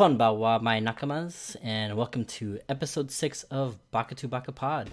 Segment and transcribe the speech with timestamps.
[0.00, 4.92] Konbawa, my nakamas, and welcome to episode 6 of Baka to Baka Pod.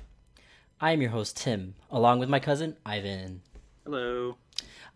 [0.81, 3.39] I am your host, Tim, along with my cousin, Ivan.
[3.85, 4.35] Hello.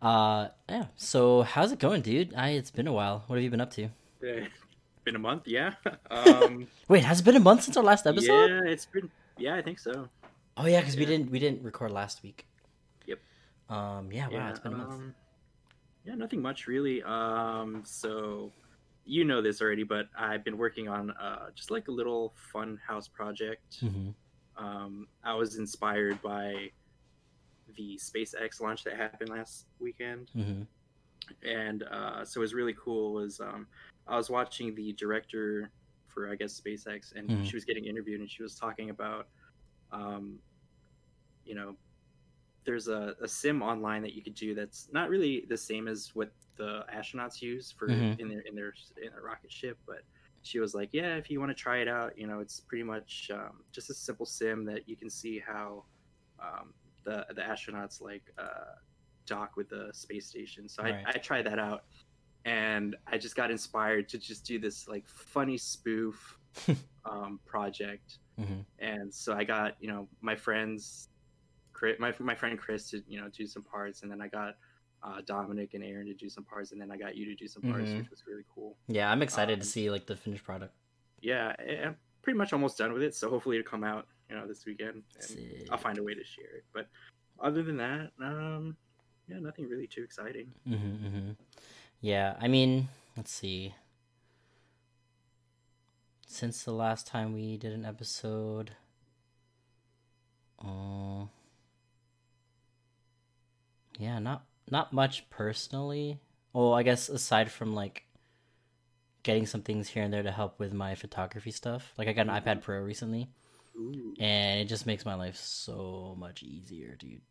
[0.02, 2.34] Uh, yeah, so how's it going, dude?
[2.36, 3.24] I, it's been a while.
[3.28, 3.88] What have you been up to?
[5.06, 5.76] Been a month, yeah.
[6.12, 8.50] Um, Wait, has it been a month since our last episode?
[8.50, 9.10] yeah, it's been.
[9.38, 10.10] Yeah, I think so.
[10.58, 12.46] Oh, yeah, because we didn't we didn't record last week.
[13.06, 13.20] Yep.
[13.70, 14.92] Um, yeah, wow, yeah, it's been a month.
[14.92, 15.16] um,
[16.04, 17.02] yeah, nothing much really.
[17.02, 18.52] Um, so
[19.06, 22.80] you know this already, but I've been working on uh, just like a little fun
[22.86, 23.78] house project.
[23.80, 24.10] hmm
[24.58, 26.72] Um, I was inspired by
[27.76, 30.30] the SpaceX launch that happened last weekend.
[30.34, 30.64] hmm
[31.44, 33.66] and uh, so it was really cool was um,
[34.08, 35.72] i was watching the director
[36.08, 37.46] for i guess spacex and Mhm.
[37.46, 39.28] she was getting interviewed and she was talking about
[39.94, 40.40] um,
[41.46, 41.76] you know
[42.66, 46.12] there's a, a sim online that you could do that's not really the same as
[46.14, 48.18] what the astronauts use for Mhm.
[48.18, 50.00] in their in their in their rocket ship but
[50.44, 52.84] she was like yeah if you want to try it out you know it's pretty
[52.84, 55.86] much um, just a simple sim that you can see how
[56.40, 58.76] um, the the astronauts like uh,
[59.26, 60.68] dock with the space station.
[60.68, 61.06] So Right.
[61.06, 61.86] I, I tried that out,
[62.46, 66.40] and I just got inspired to just do this like funny spoof
[67.06, 68.20] um, project.
[68.38, 68.66] Mhm.
[68.80, 71.11] And so I got you know my friends,
[71.82, 74.56] Chris, my my friend Chris to you know do some parts, and then I got
[75.02, 77.48] uh, Dominic and Aaron to do some parts, and then I got you to do
[77.48, 77.98] some parts, Mhm.
[77.98, 78.78] which was really cool.
[78.88, 80.76] Yeah, I'm excited to Um, see like the finished product.
[81.22, 81.56] Yeah,
[81.88, 83.16] I'm pretty much almost done with it.
[83.16, 85.02] So hopefully it'll come out you know this weekend.
[85.72, 86.66] I'll find a way to share it.
[86.72, 86.88] But
[87.40, 88.78] other than that, um,
[89.28, 90.54] yeah, nothing really too exciting.
[90.68, 91.32] Mm-hmm, hmm
[92.00, 93.74] Yeah, I mean, let's see.
[96.28, 98.76] Since the last time we did an episode,
[100.64, 101.26] uh,
[104.02, 106.20] yeah, not not much personally.
[106.54, 108.04] Well, I guess aside from like
[109.24, 111.94] getting some things here and there to help with my photography stuff.
[111.98, 113.30] Like I got an iPad Pro recently,
[113.78, 114.14] Ooh.
[114.20, 117.22] and it just makes my life so much easier, dude.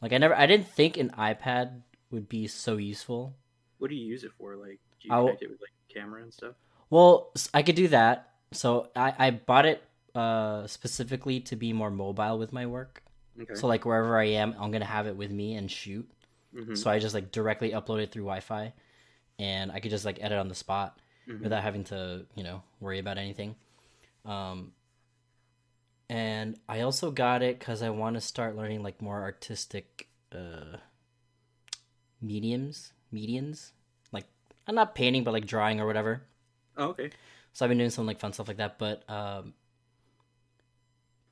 [0.00, 3.36] Like I never, I didn't think an iPad would be so useful.
[3.78, 4.56] What do you use it for?
[4.56, 6.54] Like, do you I'll- connect it with like camera and stuff?
[6.88, 8.30] Well, I could do that.
[8.52, 9.84] So I, I bought it
[10.14, 13.04] uh, specifically to be more mobile with my work.
[13.40, 13.54] Okay.
[13.54, 16.08] So like wherever I am, I'm gonna have it with me and shoot.
[16.54, 18.72] Mhm, So I just like directly upload it through Wi-Fi,
[19.38, 21.40] and I could just like edit on the spot mhm.
[21.40, 23.54] without having to you know worry about anything.
[24.24, 24.72] Um,
[26.08, 30.76] and I also got it because I want to start learning like more artistic uh,
[32.20, 33.70] mediums, medians.
[34.12, 34.24] Like
[34.66, 36.22] I'm not painting, but like drawing or whatever.
[36.76, 37.10] Oh, okay.
[37.52, 39.54] So I've been doing some like fun stuff like that, but um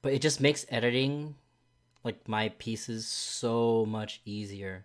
[0.02, 1.34] but it just makes editing
[2.04, 4.84] like my pieces so much easier.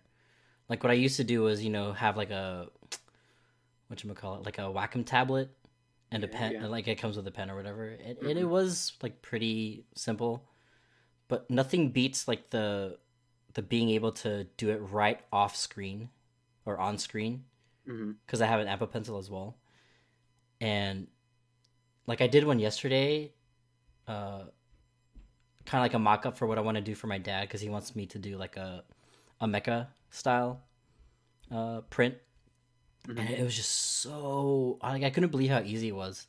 [0.68, 2.68] Like what I used to do was, you know, have like a
[3.88, 5.50] what you call it, like a Wacom tablet
[6.10, 6.66] and a pen, yeah.
[6.66, 7.88] like it comes with a pen or whatever.
[7.88, 10.48] And, and it was like pretty simple,
[11.28, 12.98] but nothing beats like the
[13.54, 16.08] the being able to do it right off screen
[16.66, 17.44] or on screen
[18.26, 19.56] because I have an Apple Pencil as well.
[20.60, 21.06] And
[22.06, 23.32] like I did one yesterday,
[24.08, 24.44] uh,
[25.66, 27.42] kind of like a mock up for what I want to do for my dad
[27.48, 28.84] because he wants me to do like a
[29.40, 30.60] a mecha style
[31.50, 32.14] uh, print,
[33.08, 33.18] Mhm.
[33.18, 33.70] and it was just
[34.00, 36.26] so like I couldn't believe how easy it was,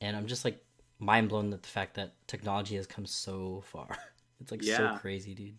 [0.00, 0.64] and I'm just like
[0.98, 3.88] mind blown at the fact that technology has come so far.
[4.40, 5.58] It's like so crazy, dude.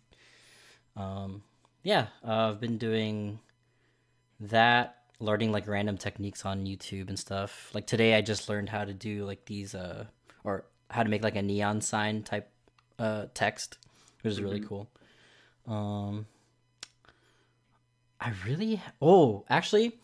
[0.96, 1.42] Um,
[1.82, 3.38] yeah, uh, I've been doing
[4.40, 7.70] that learning like random techniques on YouTube and stuff.
[7.74, 10.06] Like today I just learned how to do like these uh
[10.44, 12.50] or how to make like a neon sign type
[13.00, 13.78] uh text,
[14.22, 14.68] which is really Mhm.
[14.68, 14.88] cool.
[15.66, 16.26] Um
[18.20, 19.98] I really Oh, actually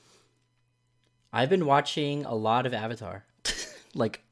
[1.32, 3.24] I've been watching a lot of Avatar.
[3.94, 4.22] like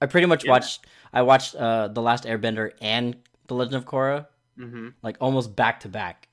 [0.00, 0.50] I pretty much Yeah.
[0.52, 3.16] watched I watched uh The Last Airbender and
[3.48, 4.26] The Legend of Korra
[4.56, 6.28] hmm like almost back to back.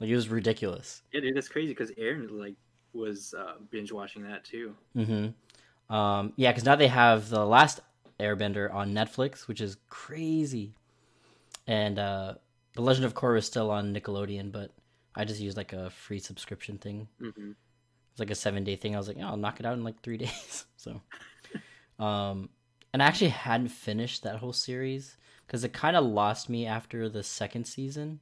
[0.00, 1.02] Like it was ridiculous.
[1.12, 2.54] Yeah, dude, that's crazy because Aaron like
[2.92, 4.74] was uh, binge watching that too.
[4.96, 5.94] Mm-hmm.
[5.94, 7.80] Um, yeah, because now they have the last
[8.20, 10.74] Airbender on Netflix, which is crazy.
[11.68, 12.34] And uh,
[12.74, 14.72] the Legend of Korra is still on Nickelodeon, but
[15.14, 17.08] I just used like a free subscription thing.
[17.20, 17.52] hmm
[18.10, 18.94] It's like a seven day thing.
[18.94, 20.64] I was like, oh, I'll knock it out in like three days.
[20.76, 21.00] so,
[21.98, 22.48] um,
[22.92, 25.16] and I actually hadn't finished that whole series
[25.46, 28.20] because it kind of lost me after the second season.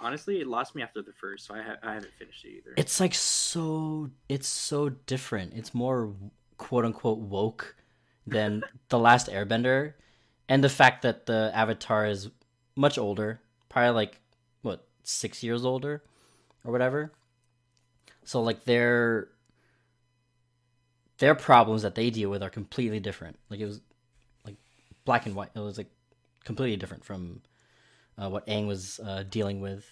[0.00, 2.70] Honestly, it lost me after the first, so I, ha- I haven't finished it either.
[2.76, 4.10] It's like so.
[4.28, 5.54] It's so different.
[5.54, 6.14] It's more
[6.56, 7.74] quote unquote woke
[8.26, 9.94] than the last Airbender,
[10.48, 12.30] and the fact that the Avatar is
[12.78, 14.20] much older, probably like
[14.62, 16.02] what six years older,
[16.64, 17.12] or whatever.
[18.24, 19.28] So like they're
[21.18, 23.36] their problems that they deal with are completely different.
[23.50, 23.80] Like it was
[24.46, 24.56] like
[25.04, 25.50] black and white.
[25.54, 25.90] It was like
[26.44, 27.42] completely different from
[28.16, 29.84] uh, what Aang was uh, dealing with.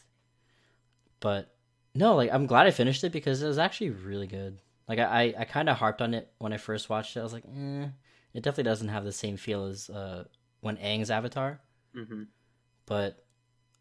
[1.18, 1.54] But
[1.94, 4.60] no, like I'm glad I finished it because it was actually really good.
[4.88, 7.20] Like I, I, I kind of harped on it when I first watched it.
[7.20, 7.86] I was like, eh,
[8.32, 10.24] it definitely doesn't have the same feel as uh,
[10.60, 11.60] when Aang's Avatar.
[11.92, 12.24] hmm
[12.86, 13.24] But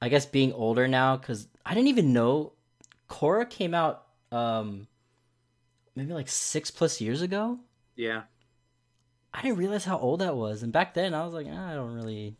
[0.02, 2.54] I guess being older now, because I didn't even know
[3.10, 4.88] Korra came out um,
[5.96, 7.60] maybe like six plus years ago.
[7.96, 8.24] Yeah.
[9.34, 11.74] I didn't realize how old that was, and back then I was like, ah, I
[11.74, 12.38] don't really,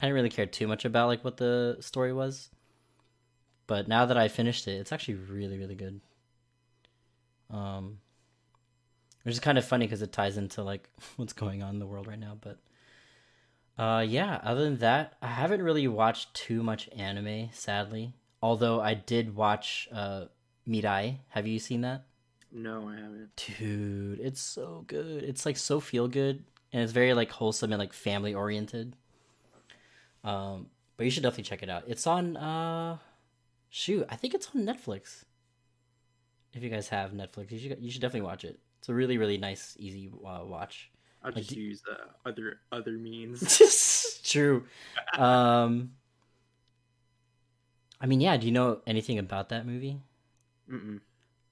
[0.00, 2.50] I didn't really care too much about like what the story was.
[3.66, 6.00] But now that I finished it, it's actually really, really good.
[7.50, 7.98] Um,
[9.24, 11.86] which is kind of funny because it ties into like what's going on in the
[11.86, 12.36] world right now.
[12.40, 12.58] But
[13.78, 18.14] uh, yeah, other than that, I haven't really watched too much anime, sadly.
[18.42, 20.26] Although I did watch uh,
[20.68, 21.18] Mirai.
[21.28, 22.04] Have you seen that?
[22.50, 23.30] No, I haven't.
[23.36, 25.22] Dude, it's so good.
[25.22, 28.96] It's like so feel good and it's very like wholesome and like family oriented.
[30.24, 31.84] Um, but you should definitely check it out.
[31.86, 32.98] It's on uh
[33.70, 35.24] shoot, I think it's on Netflix.
[36.54, 38.58] If you guys have Netflix, you should you should definitely watch it.
[38.78, 40.90] It's a really really nice easy uh, watch.
[41.24, 43.62] I'll Like, just do- use uh, other other means.
[44.24, 44.64] True.
[45.14, 45.92] Um
[48.02, 50.02] I mean, yeah, do you know anything about that movie?
[50.70, 51.00] Mm-mm.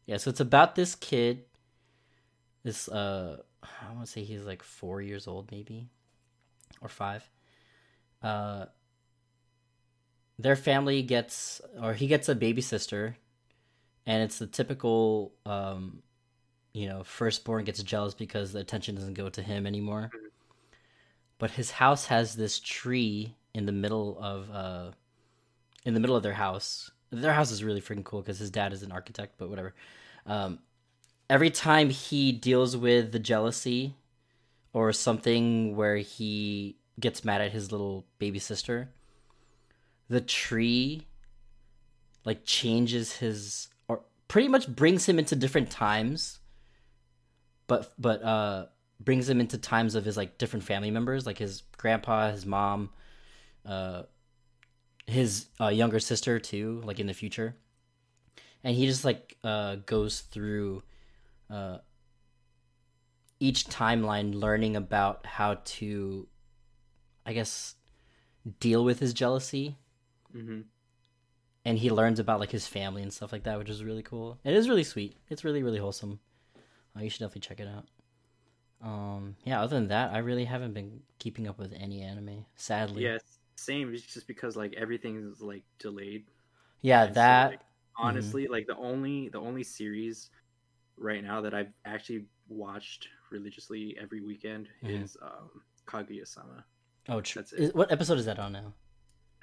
[0.06, 1.44] Yeah, so it's about this kid.
[2.62, 5.88] This uh I want to say he's like 4 years old maybe
[6.82, 7.28] or 5.
[8.22, 8.66] Uh
[10.38, 13.16] their family gets or he gets a baby sister
[14.06, 16.02] and it's the typical um
[16.72, 20.10] you know, firstborn gets jealous because the attention doesn't go to him anymore.
[21.38, 24.90] But his house has this tree in the middle of uh
[25.84, 26.90] in the middle of their house.
[27.10, 29.74] Their house is really freaking cool because his dad is an architect, but whatever.
[30.26, 30.60] Um,
[31.28, 33.96] every time he deals with the jealousy
[34.72, 38.90] or something where he gets mad at his little baby sister,
[40.08, 41.06] the tree
[42.24, 46.39] like changes his or pretty much brings him into different times,
[47.70, 48.66] but but uh
[48.98, 52.90] brings him into times of his like different family members, like his grandpa, his mom,
[53.64, 54.02] uh
[55.06, 57.56] his uh, younger sister too, like in the future,
[58.62, 60.82] and he just like uh, goes through
[61.50, 61.78] uh,
[63.40, 66.28] each timeline, learning about how to,
[67.26, 67.74] I guess,
[68.60, 69.76] deal with his jealousy,
[70.32, 70.60] hmm
[71.62, 74.38] and he learns about like his family and stuff like that, which is really cool.
[74.44, 75.16] It is really sweet.
[75.28, 76.20] It's really really wholesome.
[76.96, 77.86] Uh, you should definitely check it out.
[78.82, 79.60] Um, yeah.
[79.62, 82.44] Other than that, I really haven't been keeping up with any anime.
[82.56, 83.02] Sadly.
[83.02, 83.22] Yes,
[83.56, 83.92] same.
[83.94, 86.24] It's just because like everything is like delayed.
[86.82, 87.04] Yeah.
[87.04, 87.50] And so, That.
[87.50, 87.60] like,
[87.96, 90.30] honestly, like the only the only series
[90.96, 95.02] right now that I've actually watched religiously every weekend Mhm.
[95.04, 96.64] is um, Kaguya-sama.
[97.08, 97.42] oh, true.
[97.42, 97.74] that's it.
[97.74, 98.72] What episode is that on now?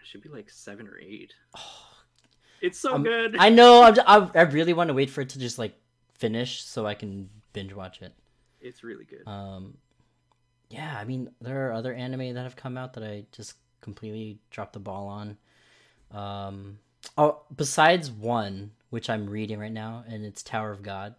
[0.01, 1.33] It should be like seven or eight.
[1.55, 1.59] Oh,
[2.61, 3.35] It's so Um, good.
[3.39, 3.83] I know.
[3.83, 5.79] I'm, I, I really want to wait for it to just like
[6.17, 8.13] finish so I can binge watch it.
[8.61, 9.27] It's really good.
[9.27, 9.77] Um,
[10.69, 14.39] yeah, I mean, there are other anime that have come out that I just completely
[14.49, 15.37] dropped the ball on.
[16.11, 16.79] Um,
[17.17, 21.15] oh, besides one which I'm reading right now, and it's Tower of God.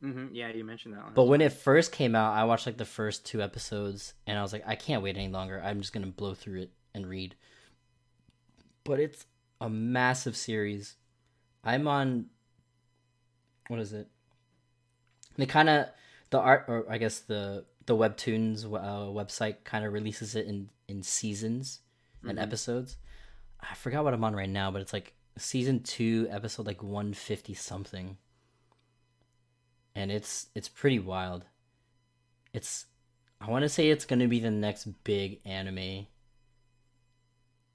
[0.00, 1.12] hmm Yeah, you mentioned that one.
[1.14, 4.42] But when it first came out, I watched like the first two episodes, and I
[4.42, 5.60] was like, I can't wait any longer.
[5.62, 7.34] I'm just gonna blow through it and read.
[8.84, 9.26] But it's
[9.60, 10.96] a massive series.
[11.62, 12.26] I'm on.
[13.68, 14.08] What is it?
[15.36, 15.86] They kind of
[16.30, 20.70] the art, or I guess the the webtoons uh, website kind of releases it in
[20.88, 21.80] in seasons
[22.22, 22.42] and Mhm.
[22.42, 22.96] episodes.
[23.60, 27.54] I forgot what I'm on right now, but it's like season two, episode like 150
[27.54, 28.18] something
[29.94, 31.44] and it's it's pretty wild.
[32.52, 32.86] It's
[33.40, 36.06] I want to say it's going to be the next big anime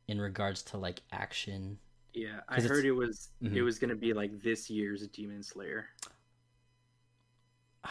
[0.08, 1.80] in regards to like action.
[2.14, 3.64] yeah, i heard it was it Mhm.
[3.64, 5.88] was gonna be like this year's Demon Slayer.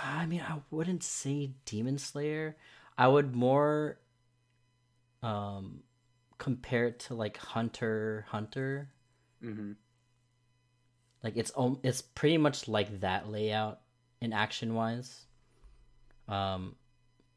[0.05, 2.57] I mean, I wouldn't say Demon Slayer.
[2.99, 3.99] I would more
[5.23, 5.83] um
[6.39, 8.91] compare it to like Hunter Hunter.
[9.41, 9.73] hmm
[11.23, 13.81] Like it's it's pretty much like that layout
[14.21, 15.27] in action wise.
[16.29, 16.77] Um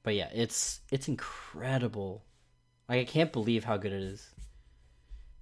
[0.03, 2.23] but yeah, it's it's incredible.
[2.87, 4.27] Like I can't believe how good it is.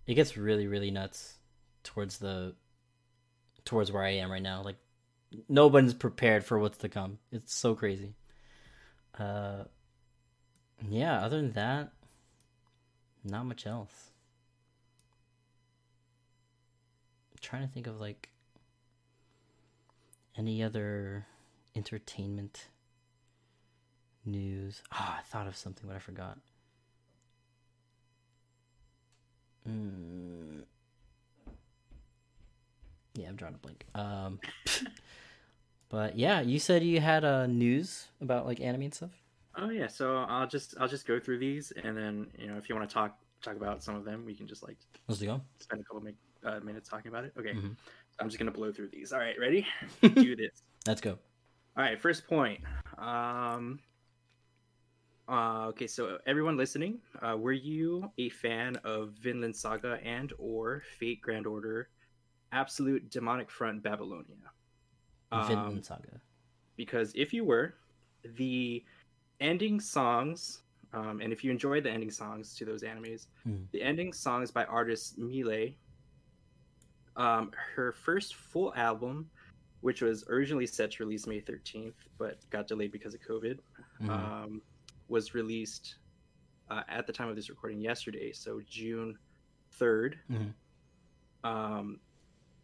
[0.06, 1.38] It gets really really nuts
[1.84, 2.56] towards the
[3.66, 4.62] towards where I am right now.
[4.64, 4.78] Like
[5.50, 7.20] nobody's prepared for what's to come.
[7.32, 8.16] It's so crazy.
[9.18, 9.64] Uh
[10.90, 11.92] yeah, other than that
[13.24, 14.12] not much else.
[17.32, 18.30] I'm trying to think of like
[20.38, 21.26] any other
[21.76, 22.68] entertainment
[24.26, 24.82] news.
[24.92, 26.38] Ah, I thought of something, but I forgot.
[29.68, 30.64] Mm.
[33.16, 33.86] Yeah, I'm drawing a blank.
[33.96, 34.40] Um,
[35.90, 39.12] but yeah, you said you had uh, news about like anime and stuff.
[39.56, 42.70] Oh yeah, so I'll just I'll just go through these, and then you know if
[42.70, 44.78] you want to talk talk about some of them, we can just like
[45.08, 45.42] Let's go.
[45.60, 46.16] spend a couple mi-
[46.46, 47.34] uh, minutes talking about it.
[47.40, 47.76] Okay, Mhm.
[48.20, 49.12] I'm just gonna blow through these.
[49.14, 49.66] All right, ready?
[50.02, 50.62] Do this.
[50.86, 51.12] Let's go.
[51.76, 52.62] All right, first point.
[52.98, 53.80] Um,
[55.30, 60.82] uh, okay, so everyone listening, uh, were you a fan of Vinland Saga and or
[61.00, 61.90] Fate Grand Order,
[62.54, 64.36] Absolute Demonic Front Babylonia?
[65.32, 66.22] Um, Vinland Saga.
[66.76, 67.76] because if you were,
[68.36, 68.84] the
[69.40, 70.62] ending songs,
[70.94, 73.64] um, and if you enjoyed the ending songs to those animes, Hmm.
[73.72, 75.76] the ending songs by artist milet,
[77.16, 79.30] um, her first full album,
[79.82, 83.60] which was originally set to release May 13th, but got delayed because of COVID,
[84.02, 84.10] Mhm.
[84.10, 84.62] um,
[85.08, 85.96] was released
[86.70, 89.18] uh, at the time of this recording yesterday, so June
[89.80, 90.20] 3rd.
[90.30, 90.54] Mhm.
[91.46, 92.02] Um,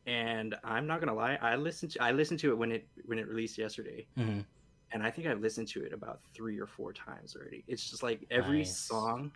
[0.05, 3.19] and I'm not gonna lie, I listened to I listened to it when it when
[3.19, 4.45] it released yesterday, Mhm.
[4.91, 7.63] and I think I've listened to it about three or four times already.
[7.67, 8.77] It's just like every Nice.
[8.77, 9.31] song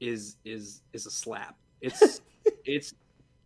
[0.00, 1.56] is is is a slap.
[1.80, 2.20] It's
[2.64, 2.92] it's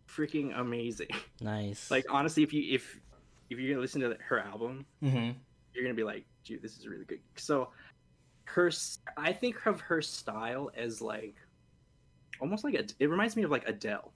[0.09, 1.09] freaking amazing.
[1.41, 1.91] Nice.
[1.91, 2.99] Like honestly, if you if
[3.51, 5.39] if you're gonna listen to her album, Mm-hmm.
[5.75, 7.21] you're gonna be like, dude, this is really good.
[7.37, 7.71] So
[8.45, 8.71] her,
[9.17, 11.35] I think of her style as like
[12.41, 12.85] almost like a.
[12.99, 14.13] It reminds me of like Adele,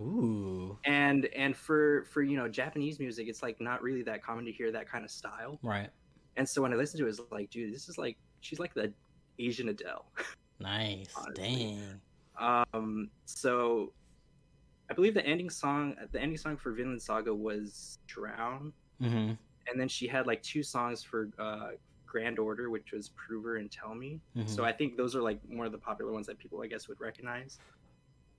[0.00, 0.78] Ooh.
[0.84, 4.52] and and for for you know Japanese music, it's like not really that common to
[4.52, 5.58] hear that kind of style.
[5.62, 5.90] Right.
[6.36, 8.72] And so when I listened to it, it's like, dude, this is like she's like
[8.74, 8.92] the
[9.38, 10.06] Asian Adele.
[10.58, 11.14] Nice.
[11.34, 12.00] Dang.
[12.38, 13.92] Um, so
[14.90, 18.72] I believe the ending song, the ending song for Vinland Saga was Drown.
[19.02, 19.32] Mm-hmm.
[19.70, 21.70] and then she had like two songs for uh
[22.06, 24.46] grand order which was prover and tell me Mhm.
[24.46, 26.86] so i think those are like more of the popular ones that people i guess
[26.86, 27.58] would recognize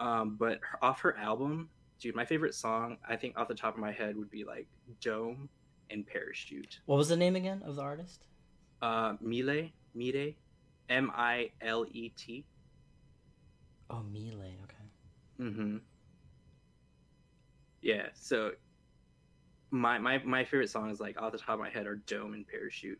[0.01, 3.74] um but her, off her album dude my favorite song i think off the top
[3.75, 4.67] of my head would be like
[5.00, 5.48] dome
[5.91, 8.25] and parachute What was the name again of the artist?
[8.81, 10.34] uh mile mire
[10.89, 12.46] m-i-l-e-t
[13.89, 14.55] Oh, milet.
[14.63, 14.86] Okay.
[15.39, 15.77] mm-hmm
[17.81, 18.51] yeah so
[19.72, 22.48] my my my favorite songs like off the top of my head are dome and
[22.48, 23.00] parachute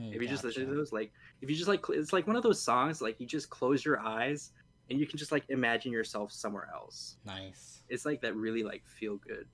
[0.00, 2.34] Mm, if you just listen to those like if you just like it's like one
[2.34, 4.52] of those songs like you just close your eyes
[4.92, 7.82] and you can just like imagine yourself somewhere else Nice.
[7.88, 9.46] it's like that really like feel good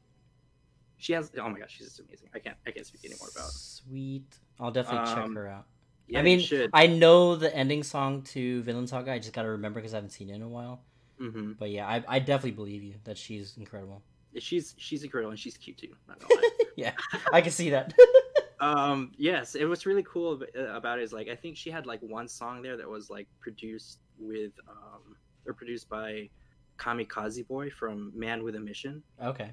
[0.97, 3.51] she has oh my gosh she's just amazing i can't i can't speak anymore about
[3.51, 4.27] Sweet.
[4.61, 5.67] I'll definitely check Um, her out.
[6.09, 6.43] yeah I mean,
[6.75, 9.13] I know the ending song to Vinland Saga.
[9.13, 10.83] I just gotta remember because I haven't seen it in a while.
[11.19, 14.03] hmm But yeah, I, I definitely believe you that she's incredible.
[14.39, 16.51] she's she's incredible and she's cute too not gonna lie.
[16.77, 16.93] yeah,
[17.33, 17.95] I can see that.
[18.61, 21.87] um yes and what's really cool uh, about it is like i think she had
[21.87, 25.15] like one song there that was like produced with um
[25.49, 26.29] or produced by
[26.79, 29.51] kamikaze boy from man with a mission okay.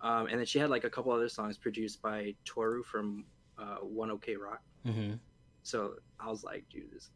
[0.00, 3.24] Um, and then she had like a couple other songs produced by Toru from
[3.58, 4.60] uh, One OK Rock.
[4.86, 5.14] Mm-hmm.
[5.62, 7.08] So I was like, dude, this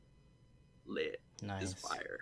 [0.87, 1.61] lit, Nice.
[1.61, 2.19] this fire.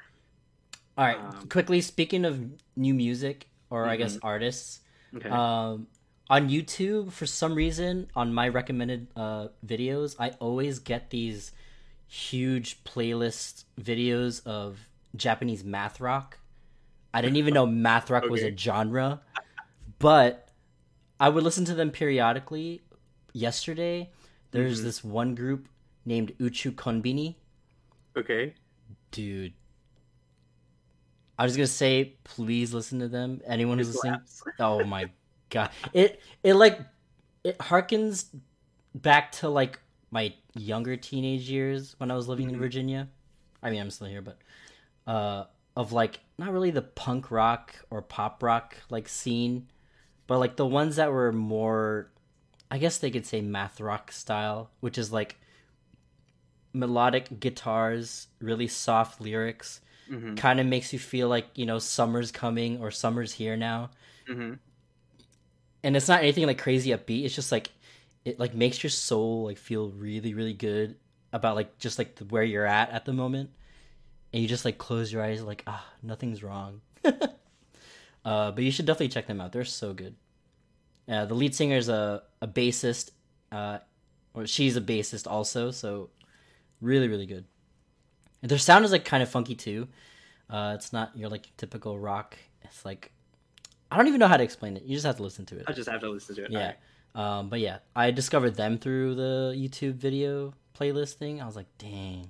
[0.99, 1.19] All right.
[1.21, 2.41] Um, quickly speaking of
[2.75, 4.27] new music or I guess Mm-hmm.
[4.27, 4.81] artists,
[5.15, 5.29] Okay.
[5.29, 5.87] um,
[6.29, 11.53] on YouTube for some reason on my recommended uh, videos, I always get these
[12.09, 16.39] huge playlist videos of Japanese math rock.
[17.15, 19.21] I didn't even know math rock was a genre,
[19.99, 20.49] but
[21.21, 22.83] I would listen to them periodically.
[23.33, 24.11] Yesterday,
[24.51, 24.85] there's Mhm.
[24.85, 25.69] this one group
[26.05, 27.37] named Uchu Konbini.
[28.17, 28.55] okay.
[29.11, 29.53] Dude.
[31.39, 33.41] I was gonna say, please listen to them.
[33.47, 34.21] Anyone who's listening,
[34.59, 35.11] oh my
[35.51, 36.81] god, it it like
[37.45, 38.27] it harkens
[38.95, 39.79] back to like
[40.11, 42.61] my younger teenage years when I was living in Mhm.
[42.61, 43.09] Virginia.
[43.63, 44.39] I mean, I'm still here, but
[45.07, 45.45] uh,
[45.77, 49.69] of like not really the punk rock or pop rock like scene,
[50.27, 52.11] but like the ones that were more,
[52.71, 55.37] I guess they could say math rock style, which is like
[56.73, 62.31] melodic guitars, really soft lyrics, Mhm, kind of makes you feel like you know summer's
[62.31, 63.91] coming or summer's here now.
[64.29, 64.59] Mhm.
[65.83, 67.71] and it's not anything like crazy upbeat it's just like
[68.25, 70.97] it like makes your soul like feel really really good
[71.33, 73.51] about like just like the, where you're at at the moment
[74.33, 76.81] and you just like close your eyes like ah nothing's wrong.
[78.25, 79.53] Uh but you should definitely check them out.
[79.53, 80.17] They're so good.
[81.09, 83.13] Uh, the lead singer is a, a bassist
[83.53, 83.79] uh
[84.35, 86.11] or she's a bassist also so
[86.81, 87.45] really really good.
[88.43, 89.87] And their sound is like kind of funky too.
[90.51, 92.37] Uh it's not your like typical rock.
[92.63, 93.13] It's like
[93.93, 94.83] i don't even know how to explain it.
[94.83, 95.65] You just have to listen to it.
[95.69, 96.51] I just have to listen to it.
[96.51, 96.59] yeah.
[96.59, 96.77] Alright.
[97.39, 101.41] Um, but yeah, I discovered them through the YouTube video playlist thing.
[101.41, 102.29] I was like, dang,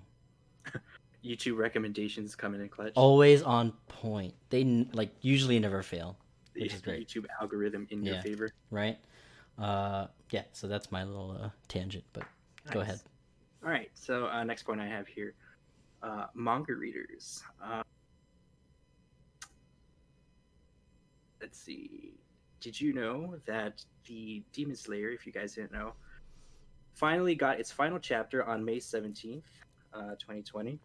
[1.27, 2.93] YouTube recommendations coming in clutch.
[2.95, 4.35] always on point.
[4.51, 6.17] They n- like usually never fail,
[6.55, 7.09] which is great.
[7.09, 8.51] YouTube algorithm in your favor.
[8.71, 8.99] right?
[9.59, 10.43] Uh, yeah.
[10.53, 12.05] So that's my little uh, tangent.
[12.13, 12.25] But
[12.71, 13.01] go ahead.
[13.65, 13.91] All right.
[13.95, 15.35] So uh, next point I have here,
[16.03, 17.43] uh, manga readers.
[17.63, 17.83] Uh,
[21.41, 22.13] let's see.
[22.61, 25.93] Did you know that the Demon Slayer, if you guys didn't know,
[26.95, 29.45] finally got its final chapter on May seventeenth,
[29.95, 30.79] uh, twenty twenty?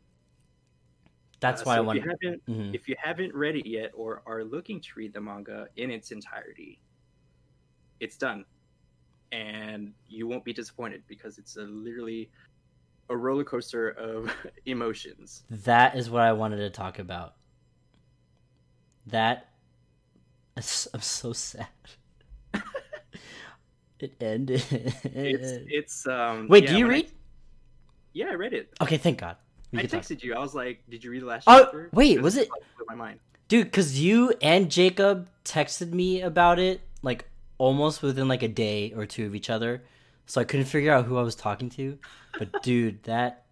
[1.42, 1.98] That's Uh, why I so want.
[2.00, 2.74] If you haven't, Mhm.
[2.76, 6.12] if you haven't read it yet or are looking to read the manga in its
[6.12, 6.80] entirety,
[8.00, 8.46] it's done,
[9.34, 12.32] and you won't be disappointed because it's a literally
[13.10, 14.32] a roller coaster of
[14.66, 15.44] emotions.
[15.50, 17.36] That is what I wanted to talk about.
[19.08, 19.50] That
[20.56, 20.62] I'm
[21.02, 21.68] so sad.
[24.00, 24.64] it ended.
[25.04, 26.48] It's it's um.
[26.48, 27.12] Wait, yeah, do you when I- read?
[28.14, 28.74] yeah, I read it.
[28.82, 29.38] Okay, thank God.
[29.74, 30.02] I can talk.
[30.02, 30.34] texted you.
[30.36, 32.50] I was like, "Did you read the last Oh, chapter?" wait, was it-
[32.88, 33.20] my mind?
[33.48, 37.26] Dude, because you and Jacob texted me about it like
[37.58, 39.84] almost within like a day or two of each other.
[40.26, 41.98] So I couldn't figure out who I was talking to.
[42.38, 43.46] But dude, that.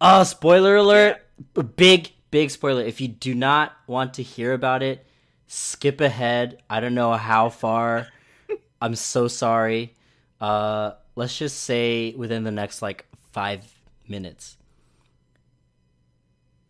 [0.00, 1.18] Oh, spoiler alert!
[1.56, 2.82] A Big, big spoiler.
[2.82, 5.04] If you do not want to hear about it,
[5.46, 6.62] skip ahead.
[6.70, 8.06] I don't know how far.
[8.82, 9.94] I'm so sorry.
[10.40, 13.64] Uh, let's just say within the next like five
[14.08, 14.56] minutes.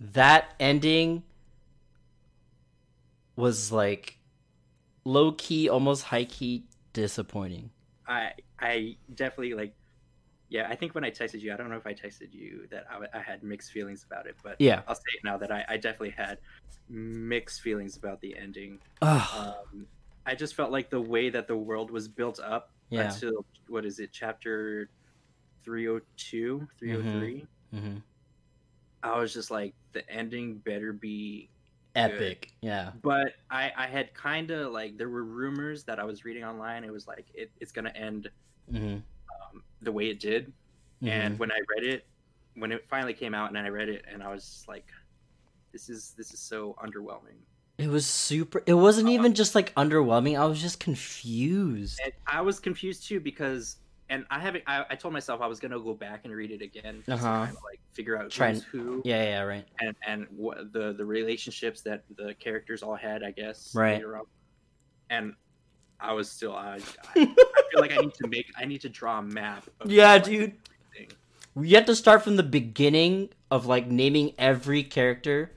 [0.00, 1.23] That ending
[3.37, 4.16] was like
[5.04, 7.71] low key, almost high key disappointing.
[8.07, 9.75] I I definitely like.
[10.49, 12.85] Yeah, I think when I texted you, I don't know if I texted you that
[12.90, 14.83] I, I had mixed feelings about it, but Yeah.
[14.88, 16.38] I'll say it now that I, I definitely had
[16.88, 18.80] mixed feelings about the ending.
[19.00, 19.87] Um,
[20.26, 23.02] I just felt like the way that the world was built up Yeah.
[23.13, 24.91] until what is it, chapter
[25.65, 27.47] 302, 303.
[27.71, 27.97] hmm
[29.02, 31.50] I was just like, the ending better be.
[31.97, 32.52] Epic.
[32.60, 32.93] Yeah.
[33.02, 36.84] But I, I had kind of like, there were rumors that I was reading online.
[36.84, 38.30] It was like, it, it's going to end
[38.71, 38.99] hmm
[39.52, 40.52] um, the way it did.
[41.02, 42.06] and when I read it,
[42.54, 44.86] when it finally came out, and I read it, and I was just like,
[45.73, 47.39] "This is this is so underwhelming."
[47.78, 48.63] it was super.
[48.67, 50.39] It wasn't even just like underwhelming.
[50.39, 51.99] I was just confused.
[52.26, 53.76] I was confused too because,
[54.11, 54.65] and I haven't.
[54.67, 57.17] I, I told myself I was gonna go back and read it again, Uh-huh.
[57.17, 59.65] to kind of like figure out Try who's who Yeah, yeah, right.
[59.81, 63.23] and and what the the relationships that the characters all had.
[63.23, 64.03] I guess Right.
[65.09, 65.35] And
[65.99, 66.55] I was still.
[66.55, 66.81] I, I,
[67.17, 67.25] I
[67.71, 68.47] feel like I need to make.
[68.57, 69.65] I need to draw a map.
[69.81, 70.55] Of Yeah, like, dude.
[70.95, 71.17] everything.
[71.61, 75.51] You have to start from the beginning of like naming every character,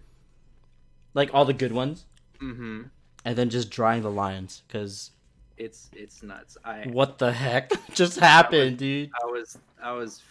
[1.14, 2.06] like all the good ones,
[2.42, 2.90] Mhm.
[3.24, 4.64] and then just drawing the lines.
[4.68, 5.12] Because
[5.64, 6.58] It's it's nuts.
[6.66, 9.10] I what the heck just happened, dude?
[9.24, 10.22] I was I was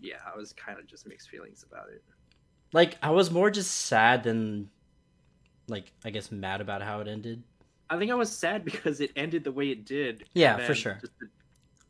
[0.00, 2.02] yeah, I was kind of just mixed feelings about it.
[2.72, 4.70] Like I was more just sad than,
[5.66, 7.42] like I guess mad about how it ended.
[7.90, 10.24] I think I was sad because it ended the way it did.
[10.32, 11.00] Yeah, for sure.
[11.02, 11.28] The,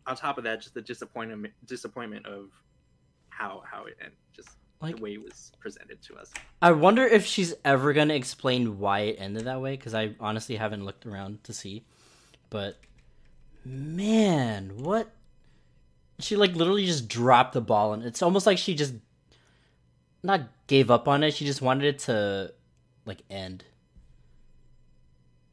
[0.06, 2.50] on top of that, just the disappointment disappointment of
[3.28, 4.48] how how it ended, just
[4.80, 6.32] Like- the way it was presented to us.
[6.62, 9.76] I wonder if she's ever gonna explain why it ended that way.
[9.76, 11.84] Because I honestly haven't looked around to see.
[12.52, 12.76] But
[13.64, 15.10] man, what?
[16.18, 18.92] She like literally just dropped the ball, and it's almost like she just
[20.22, 21.32] not gave up on it.
[21.32, 22.52] She just wanted it to
[23.06, 23.64] like end.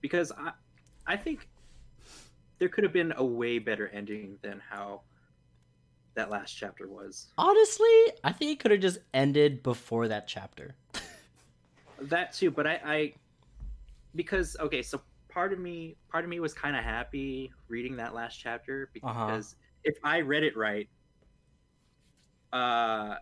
[0.02, 0.52] Because I
[1.08, 1.48] I think
[2.58, 5.04] there could have been a way better ending than how
[6.16, 7.28] that last chapter was.
[7.38, 10.76] Honestly, I think it could have just ended before that chapter.
[12.02, 13.14] that too but i i
[14.16, 15.02] because okay so
[15.40, 19.26] part of me part of me was kind of happy reading that last chapter Uh-huh.
[19.26, 20.90] because if i read it right
[22.52, 23.16] uh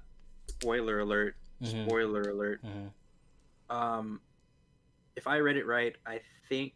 [0.48, 1.86] spoiler alert Mhm.
[1.86, 2.92] spoiler alert Mhm.
[3.70, 4.20] um
[5.16, 6.74] if i read it right i think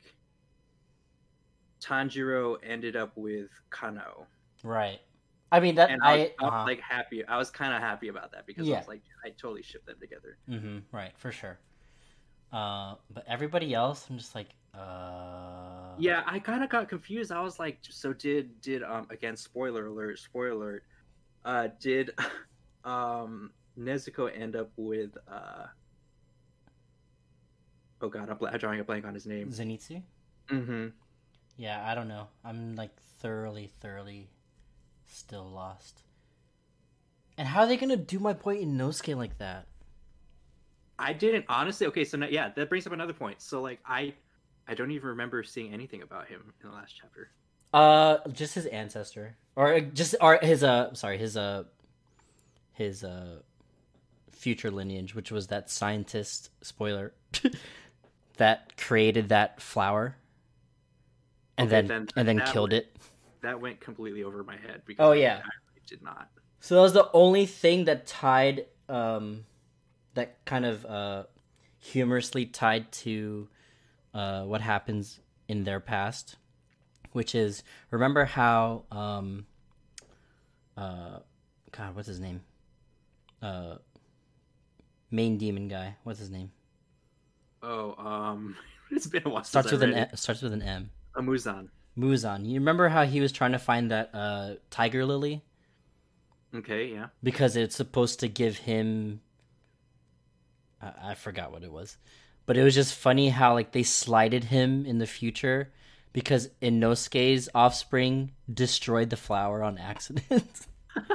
[1.80, 4.28] tanjiro ended up with Kanao
[4.64, 5.02] Right.
[5.52, 6.66] I mean that and i, I, was, I uh-huh.
[6.68, 9.64] like happy i was kind of happy about that because i was like i totally
[9.64, 11.58] shipped them together hmm right for sure.
[12.54, 15.96] Uh, but everybody else, I'm just like, uh.
[15.98, 17.32] Yeah, I kind of got confused.
[17.32, 20.84] I was like, so did did um again spoiler alert, spoiler alert.
[21.46, 22.12] Uh did
[22.84, 25.66] um Nezuko end up with uh
[28.02, 29.52] Oh god, I'm, bl- I'm drawing a blank on his name.
[29.52, 30.02] Zenitsu.
[30.50, 30.88] Mm-hmm.
[31.58, 32.28] Yeah, I don't know.
[32.44, 34.30] I'm like thoroughly, thoroughly
[35.08, 36.02] still lost.
[37.38, 39.68] And how are they gonna do my point in no Nosuke like that?
[40.98, 41.88] I didn't honestly.
[41.88, 43.42] Okay, so now, yeah, that brings up another point.
[43.42, 44.14] So like I
[44.72, 47.30] I don't even remember seeing anything about him in the last chapter.
[47.74, 51.66] Uh, just his ancestor, or uh, just or his uh, sorry, his uh,
[52.72, 53.40] his uh,
[54.32, 57.14] future lineage, which was that scientist spoiler
[58.38, 60.16] that created that flower,
[61.58, 62.96] and Okay, then, then and then killed would- it.
[63.42, 65.42] That went completely over my head because Oh, yeah.
[65.44, 66.30] I did not.
[66.60, 69.46] So that was the only thing that tied, um,
[70.14, 71.24] that kind of uh,
[71.80, 73.48] humorously tied to
[74.14, 76.38] uh, what happens in their past,
[77.12, 79.46] which is remember how, um,
[80.78, 81.20] uh,
[81.72, 82.42] God, what's his name?
[83.42, 83.76] Uh,
[85.10, 85.96] main demon guy.
[86.04, 86.52] What's his name?
[87.64, 88.56] Oh, um,
[88.92, 90.90] it's been a while Starts with an M, starts with an M.
[91.16, 91.70] A Muzan.
[91.98, 92.46] Muzan.
[92.46, 95.44] You remember how he was trying to find that uh, tiger lily?
[96.54, 97.08] Okay, yeah.
[97.24, 99.22] because it's supposed to give him
[100.82, 101.98] I, I forgot what it was
[102.46, 105.72] but it was just funny how like they slided him in the future
[106.14, 110.68] because Inosuke's offspring destroyed the flower on accident.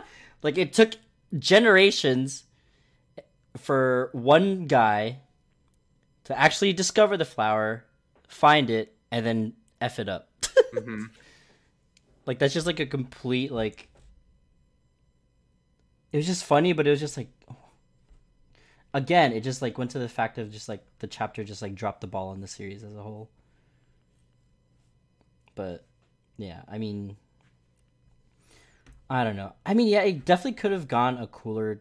[0.42, 0.92] Like it took
[1.36, 2.44] generations
[3.56, 5.20] for one guy
[6.24, 7.84] to actually discover the flower
[8.28, 10.28] find it and then f it up.
[10.72, 11.06] Hmm
[12.26, 13.88] like that's just like a complete like
[16.12, 17.28] it was just funny but it was just like
[18.96, 21.74] again it just like went to the fact of just like the chapter just like
[21.74, 23.28] dropped the ball on the series as a whole.
[25.54, 25.84] But
[26.38, 27.16] yeah i mean
[29.08, 29.52] i don't know.
[29.64, 31.80] I mean yeah it definitely could have gone a cooler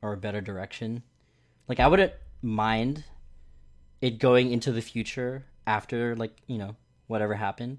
[0.00, 1.02] or a better direction.
[1.68, 3.04] Like i wouldn't mind
[4.00, 6.76] it going into the future after like you know
[7.08, 7.78] whatever happened.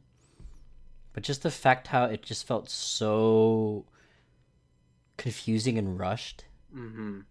[1.14, 3.86] But just the fact how it just felt so
[5.18, 7.22] confusing and rushed hmm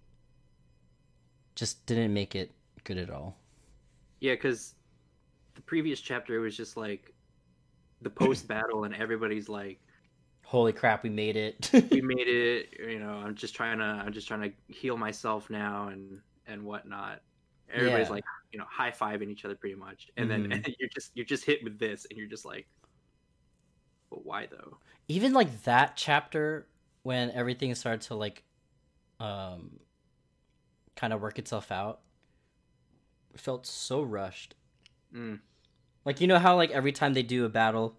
[1.57, 2.53] just didn't make it
[2.85, 3.37] good at all.
[4.21, 4.75] Yeah, because
[5.55, 7.15] the previous chapter was just like
[8.03, 9.83] the post battle, and everybody's like,
[10.45, 11.71] Holy crap, we made it.
[11.91, 15.51] "We made it." You know, I'm just trying to, I'm just trying to heal myself
[15.51, 17.23] now, and and whatnot.
[17.69, 18.11] Everybody's Yeah.
[18.11, 20.65] like, you know, high fiving each other pretty much, and then Mhm.
[20.79, 22.69] you're just you're just hit with this, and you're just like,
[24.11, 24.81] but why though?
[25.09, 26.71] Even like that chapter
[27.03, 28.45] when everything started to like
[29.21, 29.81] um
[30.97, 32.01] kind of work itself out
[33.37, 34.55] felt so rushed.
[35.15, 35.41] Mm.
[36.05, 37.97] Like you know how like every time they do a battle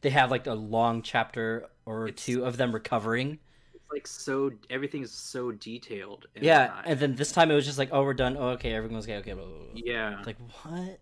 [0.00, 3.38] they have like a long chapter or It's- two of them recovering.
[3.74, 6.26] It's like so everything's so detailed.
[6.34, 6.84] And Yeah, whatnot.
[6.86, 8.36] and then this time it was just like, oh, we're done.
[8.36, 9.16] Oh, okay, everyone's okay.
[9.18, 9.66] Okay, blah, blah, blah.
[9.74, 10.98] yeah, It's like what?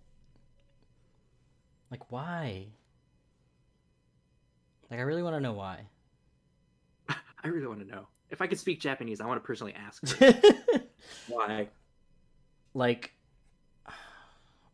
[1.90, 2.66] Like why?
[4.90, 5.86] Like I really want to know why.
[7.08, 8.06] I really want to know.
[8.30, 10.02] If I could speak Japanese, I want to personally ask
[11.28, 11.68] why.
[12.74, 13.12] like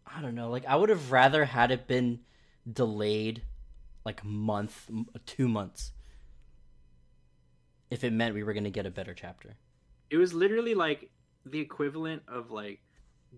[0.07, 0.51] I don't know.
[0.51, 2.21] Like I would have rather had it been
[2.71, 3.43] delayed
[4.05, 4.89] like a month,
[5.27, 5.93] 2 months.
[7.91, 9.57] If it meant we were going to get a better chapter.
[10.11, 11.11] It was literally like
[11.47, 12.81] the equivalent of like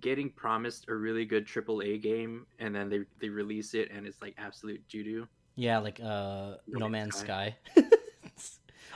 [0.00, 4.20] getting promised a really good AAA game, and then they they release it, and it's
[4.20, 5.28] like absolute doo doo.
[5.56, 7.56] Yeah, like uh No No Man's Man's Sky.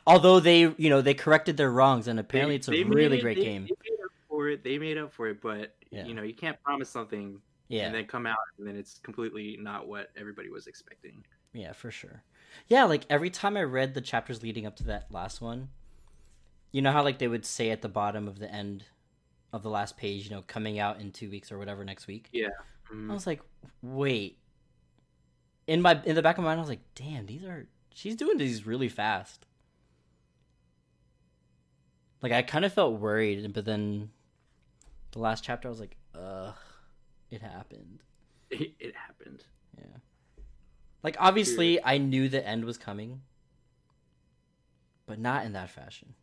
[0.06, 3.36] Although they, you know, they corrected their wrongs and apparently it's a really it- great
[3.38, 3.64] they- game.
[3.64, 4.64] They made up for it.
[4.64, 6.06] They made up for it, but Yeah.
[6.06, 7.86] you know you can't promise something Yeah.
[7.86, 11.24] and then come out and then it's completely not what everybody was expecting.
[11.52, 12.22] Yeah, for sure.
[12.68, 15.68] Yeah, like every time I read the chapters leading up to that last one,
[16.72, 18.84] you know how like they would say at the bottom of the end
[19.52, 22.28] of the last page, you know, coming out in two weeks or whatever next week.
[22.32, 22.48] Yeah.
[22.88, 23.42] I Mm, was like,
[23.82, 24.38] wait.
[25.66, 28.16] In my in the back of my mind, I was like, damn, these are she's
[28.16, 29.44] doing these really fast.
[32.22, 34.10] Like I kind of felt worried, but then
[35.12, 36.54] the last chapter, I was like, ugh,
[37.30, 38.02] it happened.
[38.50, 39.44] It, it happened.
[39.78, 39.96] Yeah.
[41.02, 43.22] Like obviously I knew the end was coming.
[45.06, 46.14] But not in that fashion.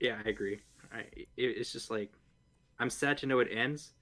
[0.00, 0.60] Yeah, I agree.
[0.92, 2.12] I, it, it's just like
[2.78, 3.92] I'm sad to know it ends.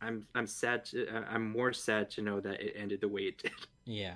[0.00, 3.22] I'm I'm sad to uh, I'm more sad to know that it ended the way
[3.22, 3.52] it did.
[3.84, 4.14] Yeah.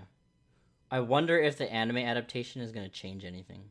[0.90, 3.70] I wonder if the anime adaptation is going to change anything.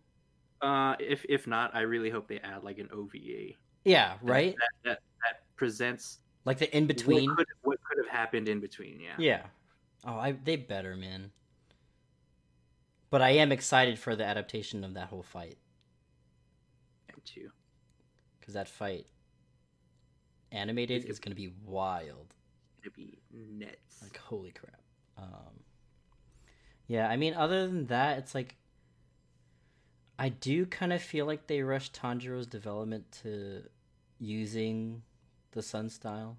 [0.65, 3.54] Uh, if if not, I really hope they add like an OVA.
[3.84, 4.56] Yeah, right?
[4.56, 7.30] That that, that presents Like the in between.
[7.30, 8.99] what could, what could have happened in between.
[8.99, 9.15] Yeah.
[9.19, 9.43] Yeah.
[10.06, 11.32] Oh, I they better, man.
[13.12, 15.58] But I am excited for the adaptation of that whole fight
[17.15, 17.51] Me too.
[18.41, 19.06] cuz that fight
[20.51, 22.34] animated is going to be wild.
[22.82, 24.01] It'd be nuts.
[24.01, 24.82] Like holy crap.
[25.17, 25.63] Um
[26.88, 28.56] Yeah, I mean other than that it's like
[30.17, 33.69] I do kind of feel like they rushed Tanjiro's development to
[34.19, 35.04] using
[35.51, 36.38] the sun style.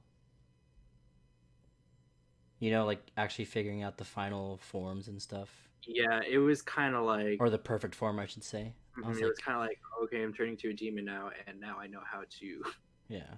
[2.58, 6.94] You know, like actually figuring out the final forms and stuff, Yeah, it was kind
[6.94, 8.74] of like or the perfect form, I should say.
[9.02, 11.04] I mhm, was it like, was kind of like okay, I'm turning to a demon
[11.04, 12.62] now, and now I know how to
[13.08, 13.36] yeah,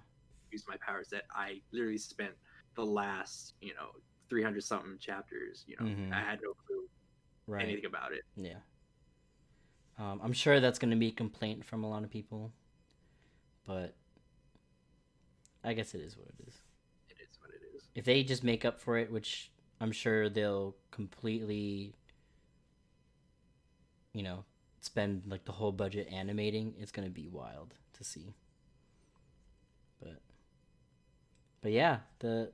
[0.51, 2.35] use my powers that I literally spent
[2.77, 3.91] the last you know
[4.31, 5.65] 300 something chapters.
[5.67, 6.13] You know, Mhm.
[6.13, 6.89] I had no clue
[7.47, 8.23] right, anything about it.
[8.37, 8.61] yeah.
[9.99, 12.53] Um, I'm sure that's going to be a complaint from a lot of people,
[13.67, 13.95] but
[15.65, 16.55] I guess it is what it is.
[17.11, 17.83] It is what it is.
[17.95, 21.95] if they just make up for it, which I'm sure they'll completely,
[24.13, 24.45] you know,
[24.81, 28.35] spend like the whole budget animating, it's gonna be wild to see.
[30.01, 30.21] But,
[31.61, 32.53] but yeah, the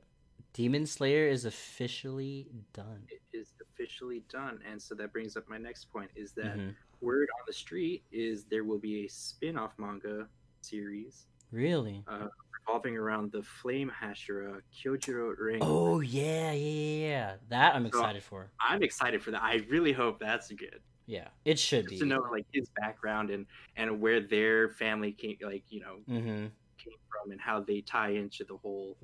[0.52, 3.02] Demon Slayer is officially done.
[3.08, 6.74] It is officially done, and so that brings up my next point: is that Mhm.
[7.04, 10.26] Word on the street is there will be a spin-off manga
[10.62, 12.02] series Really?
[12.08, 12.26] Uh,
[12.66, 15.58] revolving around the Flame Hashira Kyojuro Ring.
[15.60, 17.34] Oh yeah, yeah, yeah.
[17.48, 18.50] That I'm So- excited for.
[18.60, 19.42] I'm excited for that.
[19.42, 20.80] I really hope that's good.
[21.06, 21.98] Yeah, it should Just be.
[21.98, 23.44] to know like his background and
[23.76, 26.46] and where their family came, like you know, Mm-hmm.
[26.78, 28.96] came from and how they tie into the whole.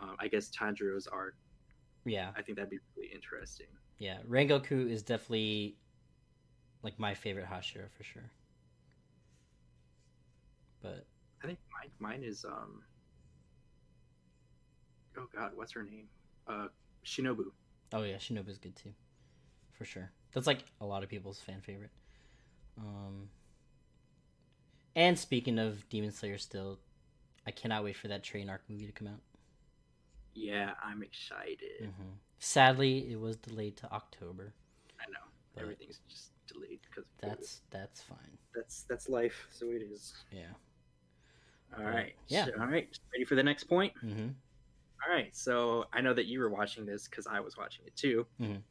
[0.00, 1.34] Um, I guess Tanjiro's arc.
[2.04, 3.66] Yeah, I think that'd be really interesting.
[3.98, 4.18] yeah.
[4.28, 5.76] Rengoku is definitely
[6.82, 8.30] like my favorite Hashira for sure.
[10.82, 11.06] But
[11.42, 12.82] I think mine, mine is um.
[15.16, 16.06] Oh God, what's her name?
[16.46, 16.68] Uh,
[17.04, 17.46] Shinobu.
[17.92, 18.92] oh yeah, Shinobu's good too,
[19.72, 20.10] for sure.
[20.32, 21.90] That's like a lot of people's fan favorite.
[22.78, 23.28] Um,
[24.94, 26.78] and speaking of Demon Slayer, still,
[27.46, 29.20] I cannot wait for that train arc movie to come out.
[30.34, 31.90] Yeah, I'm excited.
[31.98, 34.54] hmm Sadly, it was delayed to October.
[35.00, 35.26] I know
[35.60, 37.36] everything's just delayed because of COVID.
[37.36, 38.38] That's that's fine.
[38.54, 39.46] that's that's life.
[39.50, 40.14] So it is.
[40.32, 40.42] Yeah.
[41.78, 42.14] All right.
[42.28, 42.46] yeah.
[42.46, 42.88] So- all right.
[43.12, 43.92] Ready for the next point?
[44.04, 44.28] Mm-hmm.
[45.06, 45.34] All right.
[45.36, 48.26] So I know that you were watching this because I was watching it too.
[48.40, 48.62] Mhm.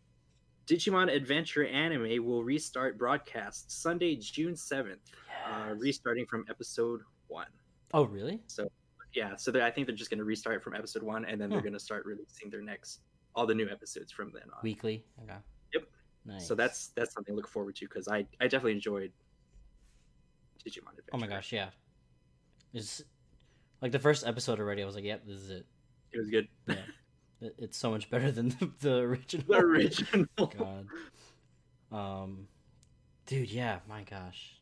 [0.65, 4.99] Digimon Adventure Anime will restart broadcast Sunday, June seventh.
[5.49, 7.47] Uh, restarting from episode one.
[7.93, 8.41] oh really?
[8.47, 8.69] So
[9.13, 9.35] yeah.
[9.37, 11.71] So I think they're just going to restart from episode one, and then they're going
[11.73, 12.99] to start releasing their next
[13.33, 14.59] all the new episodes from then on.
[14.63, 15.05] Weekly.
[15.23, 15.37] Okay.
[16.27, 16.45] Nice.
[16.47, 19.11] So that's that's something to look forward to because I I definitely enjoyed
[20.65, 21.09] Digimon Adventure.
[21.13, 21.69] Oh my gosh, yeah.
[22.73, 23.01] It's
[23.81, 24.83] like the first episode already.
[24.83, 25.65] I was like, "Yep, this is it."
[26.11, 26.47] it was good.
[26.67, 26.75] Yeah.
[27.39, 29.45] It- It's so much better than the, the original.
[29.47, 30.25] the original.
[30.57, 30.87] God.
[31.91, 32.47] Um,
[33.27, 34.59] dude, yeah, my gosh.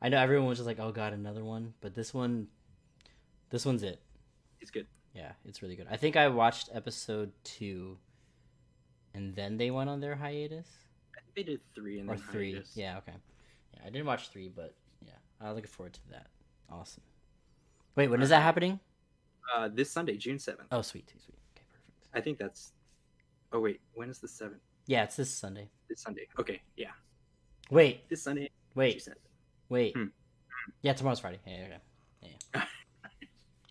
[0.00, 2.46] I know everyone was just like, "Oh God, another one," but this one,
[3.50, 4.00] this one's it.
[4.62, 4.86] It's good.
[5.14, 5.86] Yeah, it's really good.
[5.90, 7.98] I think I watched episode two,
[9.14, 10.66] and then they went on their hiatus
[11.16, 12.52] I think they did three and or then three.
[12.52, 12.72] hiatus.
[12.76, 13.12] Yeah, okay.
[13.74, 16.26] Yeah, I didn't watch three, but yeah, I'm looking forward to that.
[16.70, 17.02] Awesome.
[17.96, 18.78] Wait, when is that happening?
[19.54, 20.68] Uh, this Sunday, June seventh.
[20.70, 21.38] Oh, sweet, sweet, sweet.
[21.56, 22.08] Okay, perfect.
[22.14, 22.72] I think that's.
[23.52, 24.60] Oh wait, when is the seventh?
[24.86, 25.68] Yeah, it's this Sunday.
[25.88, 26.26] This Sunday.
[26.38, 26.90] Okay, yeah,
[27.70, 28.50] Wait, this Sunday.
[28.74, 29.14] Wait, 7th.
[29.68, 29.96] wait.
[29.96, 30.04] Hmm.
[30.82, 31.38] Yeah, tomorrow's Friday.
[31.46, 31.66] Yeah,
[32.24, 32.36] okay.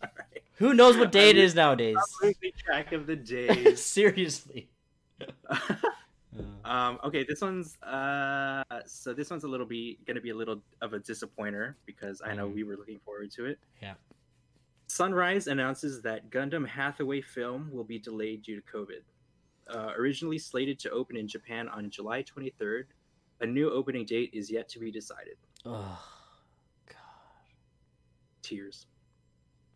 [0.04, 0.44] All right.
[0.56, 1.96] Who knows what day it is nowadays?
[1.98, 3.82] I'm losing track of the days.
[3.86, 4.70] Seriously.
[6.64, 10.62] Um, okay, this one's uh, so this one's a little be gonna be a little
[10.82, 12.54] of a disappointer because I know Mhm.
[12.54, 13.60] we were looking forward to it.
[13.82, 13.96] Yeah.
[14.88, 19.02] Sunrise announces that Gundam Hathaway film will be delayed due to COVID.
[19.68, 22.86] Uh, originally slated to open in Japan on July 23rd,
[23.42, 25.38] a new opening date is yet to be decided.
[25.66, 26.08] oh,
[26.86, 26.96] God.
[28.44, 28.86] Tears.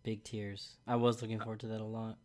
[0.03, 0.77] Big tears.
[0.87, 2.17] I was looking forward to that a lot.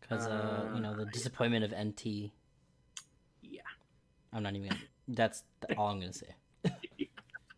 [0.00, 2.32] Because, uh, you know, the Uh, disappointment of NT.
[3.42, 3.60] Yeah.
[4.32, 4.80] I'm not even gonna.
[5.08, 5.44] That's
[5.76, 6.34] all I'm gonna say.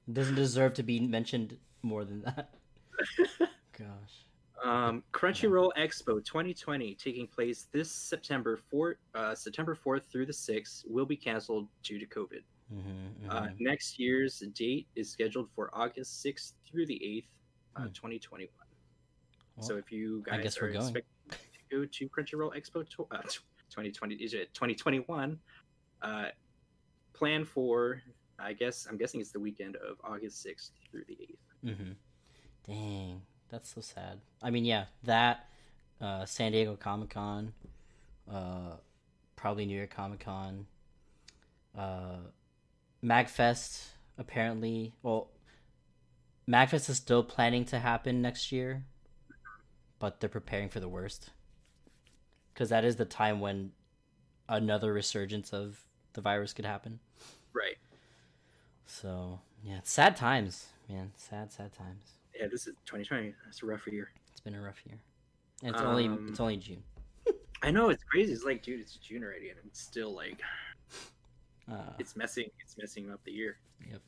[0.08, 2.54] It doesn't deserve to be mentioned more than that.
[3.78, 4.26] Gosh.
[4.62, 10.84] Um, Crunchyroll Expo 2020, taking place this September 4th, uh, September 4th through the 6th,
[10.88, 12.42] will be canceled due to COVID.
[12.74, 17.28] Mm-hmm, Uh, next year's date is scheduled for August 6th through the 8th,
[17.76, 17.92] uh, Hmm.
[17.92, 18.50] 2021.
[19.56, 20.82] Well, so if you guys I guess are we're going.
[20.86, 21.11] expecting to
[21.72, 25.38] go to Crunchyroll Expo to, uh, 2020, is it 2021?
[26.02, 26.26] Uh,
[27.12, 28.02] plan for,
[28.38, 31.70] I guess, I'm guessing it's the weekend of August 6th through the 8th.
[31.70, 31.92] Mm-hmm.
[32.66, 34.20] Dang, that's so sad.
[34.42, 35.48] I mean, yeah, that
[36.00, 37.52] uh, San Diego Comic Con,
[38.30, 38.76] uh,
[39.36, 40.66] probably New York Comic Con,
[41.76, 42.18] uh,
[43.04, 43.86] Magfest.
[44.18, 45.30] Apparently, well,
[46.48, 48.84] Magfest is still planning to happen next year,
[49.98, 51.30] but they're preparing for the worst
[52.52, 53.72] because that is the time when
[54.48, 55.80] another resurgence of
[56.12, 57.00] the virus could happen.
[57.52, 57.76] Right.
[58.86, 61.12] So yeah, it's sad times, man.
[61.16, 62.04] Sad, sad times.
[62.38, 63.34] Yeah, this is 2020.
[63.44, 64.10] That's a rough year.
[64.30, 64.98] It's been a rough year.
[65.62, 66.82] And it's only Um, it's only June.
[67.62, 68.32] I know it's crazy.
[68.32, 70.40] It's like, dude, it's June already, and it's still like
[71.70, 72.50] Uh, it's messing.
[72.60, 73.56] It's messing up the year.
[73.88, 74.00] Yep.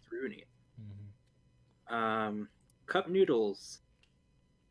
[0.00, 0.48] It's ruining it.
[0.80, 1.94] mhm.
[1.94, 2.48] Um,
[2.86, 3.80] cup noodles.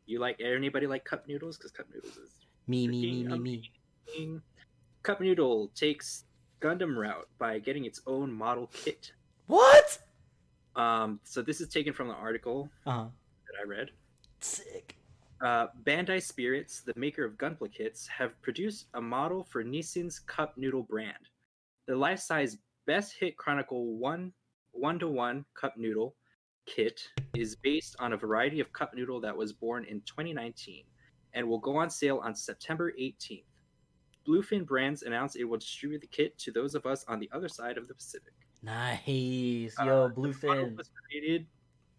[0.06, 1.56] You like anybody like cup noodles?
[1.56, 2.34] Because cup noodles is
[2.72, 3.70] Me, me, me, me,
[4.18, 4.40] me.
[5.02, 6.24] Cup noodle takes
[6.62, 9.12] Gundam route by getting its own model kit.
[9.46, 9.98] What?
[10.74, 13.04] Um, so this is taken from the article Uh huh.
[13.46, 13.90] that I read.
[14.40, 14.96] Sick.
[15.42, 20.56] Uh, Bandai Spirits, the maker of Gunpla kits, have produced a model for Nissin's cup
[20.56, 21.28] noodle brand.
[21.88, 22.56] The life-size
[22.86, 24.32] Best Hit Chronicle one
[24.70, 26.14] one to one cup noodle
[26.64, 27.02] kit
[27.36, 30.84] is based on a variety of cup noodle that was born in 2019
[31.34, 33.44] and will go on sale on September 18th.
[34.26, 37.48] Bluefin Brands announced it will distribute the kit to those of us on the other
[37.48, 38.32] side of the Pacific.
[38.62, 39.74] Nice.
[39.80, 40.76] Uh, Yo, the model Bluefin.
[40.76, 41.46] was created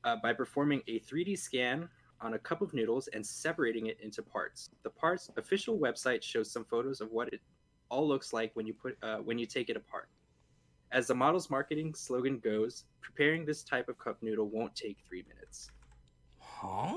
[0.04, 1.90] uh, by performing a 3D scan
[2.22, 4.70] on a cup of noodles and separating it into parts.
[4.84, 7.42] The parts official website shows some photos of what it
[7.90, 10.08] all looks like when you put uh, when you take it apart.
[10.92, 15.24] As the model's marketing slogan goes, preparing this type of cup noodle won't take three
[15.28, 15.70] minutes.
[16.40, 16.96] Huh?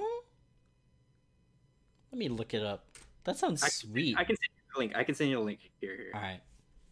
[2.12, 2.87] Let me look it up.
[3.25, 4.16] That sounds I- sweet.
[4.16, 4.97] I can send you the link.
[4.97, 5.97] I can send you a link here.
[5.97, 6.40] Here, All right.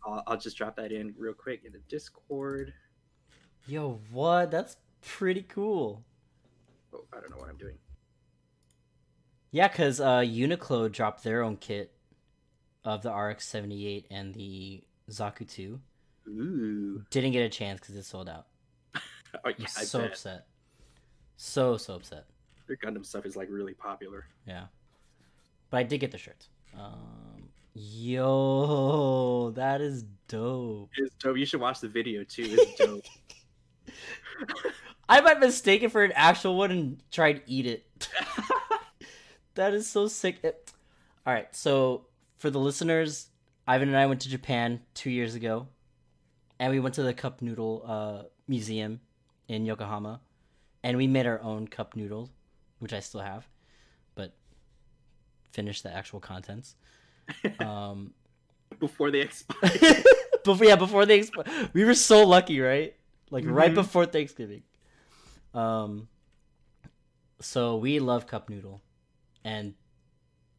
[0.06, 2.72] I'll, I'll just drop that in real quick in the Discord.
[3.66, 4.50] Yo, what?
[4.50, 6.04] That's pretty cool.
[6.92, 7.76] Oh, I don't know what I'm doing.
[9.50, 11.92] Yeah, because uh, Uniqlo dropped their own kit
[12.84, 15.80] of the RX 78 and the Zaku 2.
[16.28, 18.46] Ooh, Didn't get a chance because it sold out.
[18.96, 19.00] oh
[19.44, 20.10] I'm yeah, so bet.
[20.10, 20.46] upset.
[21.36, 22.24] So, so upset.
[22.66, 24.26] Their Gundam stuff is like really popular.
[24.46, 24.64] Yeah.
[25.70, 26.48] But I did get the shirts.
[26.78, 30.90] Um, yo, that is dope.
[30.96, 31.36] It's dope.
[31.36, 32.44] You should watch the video too.
[32.46, 33.04] It's dope.
[35.08, 38.08] I might mistake it for an actual one and try and eat it.
[39.54, 40.38] that is so sick.
[40.42, 40.72] It-
[41.26, 42.06] All right, so
[42.38, 43.28] for the listeners,
[43.66, 45.68] Ivan and I went to Japan two years ago,
[46.58, 49.00] and we went to the cup noodle uh, museum
[49.48, 50.20] in Yokohama,
[50.82, 52.30] and we made our own cup noodles,
[52.78, 53.46] which I still have,
[55.54, 56.74] finished the actual contents.
[57.60, 58.12] Um,
[58.80, 59.70] Before they expire.
[60.44, 61.44] before yeah, before they expire.
[61.72, 62.94] we were so lucky, right?
[63.30, 63.76] Like right Mhm.
[63.76, 64.62] before Thanksgiving.
[65.54, 66.08] Um
[67.40, 68.82] so we love cup noodle
[69.44, 69.74] and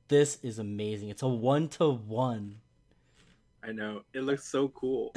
[0.08, 1.10] this is amazing.
[1.10, 2.56] It's a 1 to 1.
[3.64, 4.02] I know.
[4.14, 5.14] It looks so cool.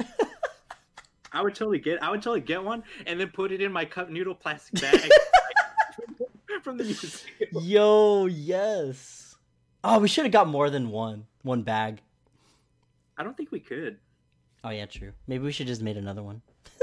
[1.31, 3.85] I would totally get I would totally get one and then put it in my
[3.85, 5.09] cup noodle plastic bag
[6.63, 7.13] from the museum.
[7.61, 9.28] Yo, yes.
[9.83, 11.25] Oh, we should have got more than one.
[11.43, 12.01] One bag.
[13.17, 13.97] I don't think we could.
[14.63, 15.13] Oh yeah, true.
[15.27, 16.41] Maybe we should just made another one.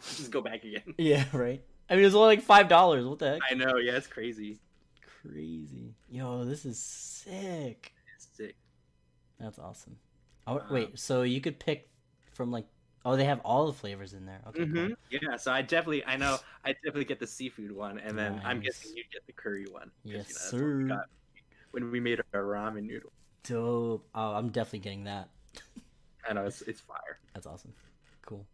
[0.00, 0.82] Just go back again.
[0.98, 1.62] Yeah, right.
[1.88, 3.06] I mean, it was only like five dollars.
[3.06, 3.42] What the heck?
[3.50, 4.58] I know, yeah, it's crazy.
[5.22, 5.94] Crazy.
[6.10, 7.92] Yo, this is sick.
[8.14, 8.56] It's sick.
[9.40, 9.96] That's awesome.
[10.46, 11.88] Oh, Um, wait, so you could pick
[12.34, 12.66] from like
[13.04, 14.40] oh they have all the flavors in there.
[14.48, 14.66] Okay.
[14.66, 14.86] cool.
[14.86, 18.40] hmm Yeah, so I definitely I know I definitely get the seafood one and then
[18.44, 19.90] I'm guessing you'd get the curry one.
[20.04, 21.04] Yes, that's what we sir.
[21.74, 23.10] When we made our ramen noodle.
[23.42, 24.08] Dope.
[24.14, 25.28] Oh, I'm definitely getting that.
[26.28, 27.18] I know it's it's fire.
[27.34, 27.72] That's awesome.
[28.24, 28.46] Cool.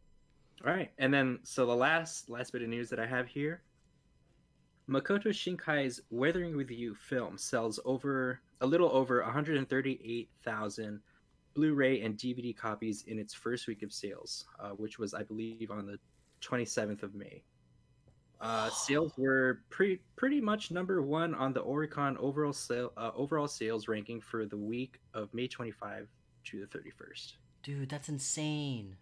[0.65, 3.63] All right, and then so the last last bit of news that I have here,
[4.89, 11.01] Makoto Shinkai's "Weathering with You" film sells over a little over 138,000
[11.55, 15.71] Blu-ray and DVD copies in its first week of sales, uh, which was, I believe,
[15.71, 15.99] on the
[16.41, 17.43] 27th of May.
[18.41, 23.49] Uh, sales were pretty pretty much number one on the Oricon overall sale uh, overall
[23.49, 26.09] sales ranking for the week of May 25
[26.45, 27.33] to the 31st.
[27.63, 28.97] Dude, that's insane.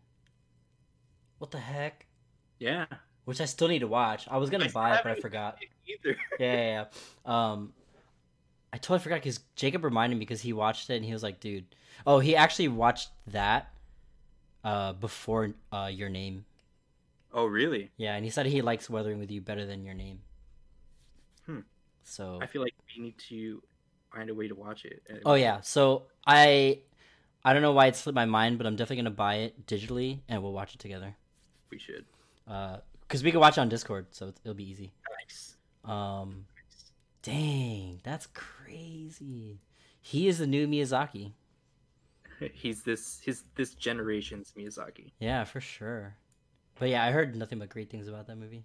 [1.39, 2.07] What the heck?
[2.59, 2.87] Yeah,
[3.25, 4.27] Which I still need to watch.
[4.29, 5.59] I was gonna I buy it, but I forgot.
[5.87, 6.17] either.
[6.41, 6.85] Yeah, yeah,
[7.27, 7.51] yeah.
[7.53, 7.73] Um,
[8.73, 11.39] I totally forgot because Jacob reminded me because he watched it and he was like,
[11.39, 11.65] "Dude,
[12.07, 13.73] oh, he actually watched that
[14.65, 16.45] uh before uh your name."
[17.33, 17.91] Oh, really?
[17.97, 20.21] Yeah, and he said he likes Weathering with You better than your name.
[21.47, 21.61] Hmm.
[22.05, 23.63] So I feel like we need to
[24.13, 25.03] find a way to watch it.
[25.27, 26.81] Oh yeah, so I
[27.45, 30.21] I don't know why it slipped my mind, but I'm definitely gonna buy it digitally
[30.29, 31.15] and we'll watch it together.
[31.71, 32.07] we should.
[32.47, 32.79] Uh,
[33.09, 34.91] cause we can watch it on Discord, so it's- it'll be easy.
[35.21, 35.57] Nice.
[35.85, 36.47] Um,
[37.23, 39.61] dang, that's crazy.
[40.01, 41.33] He is the new Miyazaki.
[42.55, 45.13] He's this his this generation's Miyazaki.
[45.19, 46.17] Yeah, for sure.
[46.79, 48.65] But yeah, I heard nothing but great things about that movie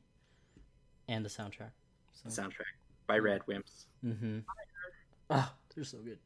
[1.08, 1.72] and the soundtrack.
[2.14, 2.30] So.
[2.30, 2.74] Soundtrack
[3.08, 3.86] by RADWIMPS.
[4.06, 4.40] Mm-hmm.
[5.30, 6.20] Oh, they're so good.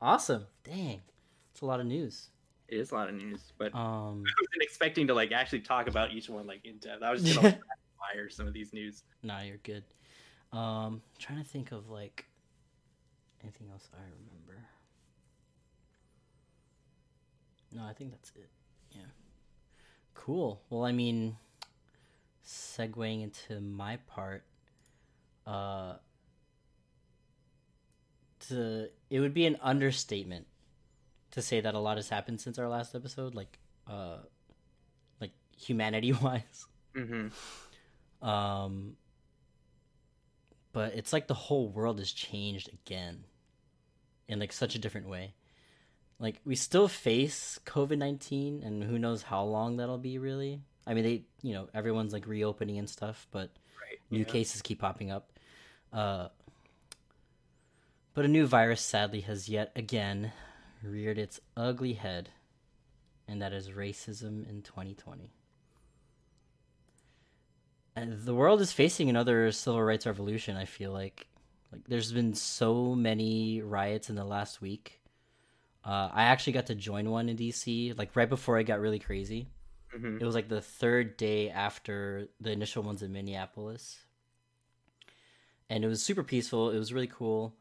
[0.00, 0.46] Awesome.
[0.64, 1.00] Dang,
[1.52, 2.28] it's a lot of news.
[2.68, 5.88] It is a lot of news, but Um, I wasn't expecting to like actually talk
[5.88, 7.02] about each one like in depth.
[7.02, 7.58] I was just gonna
[8.12, 9.02] fire some of these news.
[9.22, 9.84] Nah, you're good.
[10.52, 12.26] Um, trying to think of like
[13.42, 14.64] anything else I remember.
[17.72, 18.48] No, I think that's it.
[18.92, 19.02] Yeah.
[20.14, 20.60] Cool.
[20.68, 21.36] Well, I mean,
[22.46, 24.44] segueing into my part,
[25.46, 25.94] uh,
[28.48, 30.46] to it would be an understatement
[31.32, 34.18] to say that a lot has happened since our last episode, like, uh,
[35.20, 36.66] like humanity wise.
[36.94, 38.28] Mm-hmm.
[38.28, 38.96] Um,
[40.72, 43.24] but it's like the whole world has changed again
[44.28, 45.34] in like such a different way.
[46.20, 50.18] Like we still face COVID nineteen, and who knows how long that'll be.
[50.18, 53.50] Really, I mean, they you know everyone's like reopening and stuff, but
[53.80, 53.98] Right.
[54.10, 54.24] new yeah.
[54.24, 55.32] cases keep popping up.
[55.92, 56.28] Uh,
[58.12, 60.32] but a new virus sadly has yet again
[60.82, 62.28] reared its ugly head,
[63.26, 65.32] and that is racism in 2020.
[67.96, 71.26] And the world is facing another civil rights revolution, I feel like.
[71.72, 74.99] Like there's been so many riots in the last week.
[75.84, 78.98] Uh, I actually got to join one in DC, like right before it got really
[78.98, 79.48] crazy.
[79.94, 80.20] Mhm.
[80.20, 84.04] It was like the third day after the initial ones in Minneapolis.
[85.68, 86.70] And it was super peaceful.
[86.70, 87.54] It was really cool.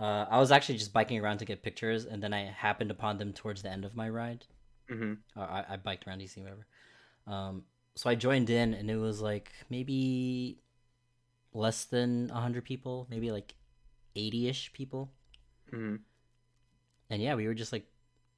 [0.00, 3.18] Uh, I was actually just biking around to get pictures, and then I happened upon
[3.18, 4.46] them towards the end of my ride.
[4.88, 5.18] Mhm.
[5.36, 6.66] Uh, I, I biked around DC, whatever.
[7.26, 10.58] Um, so I joined in, and it was like maybe
[11.52, 13.54] less than 100 people, maybe like
[14.16, 15.10] 80 ish people
[15.72, 16.00] Mhm.
[17.12, 17.86] And yeah, we were just like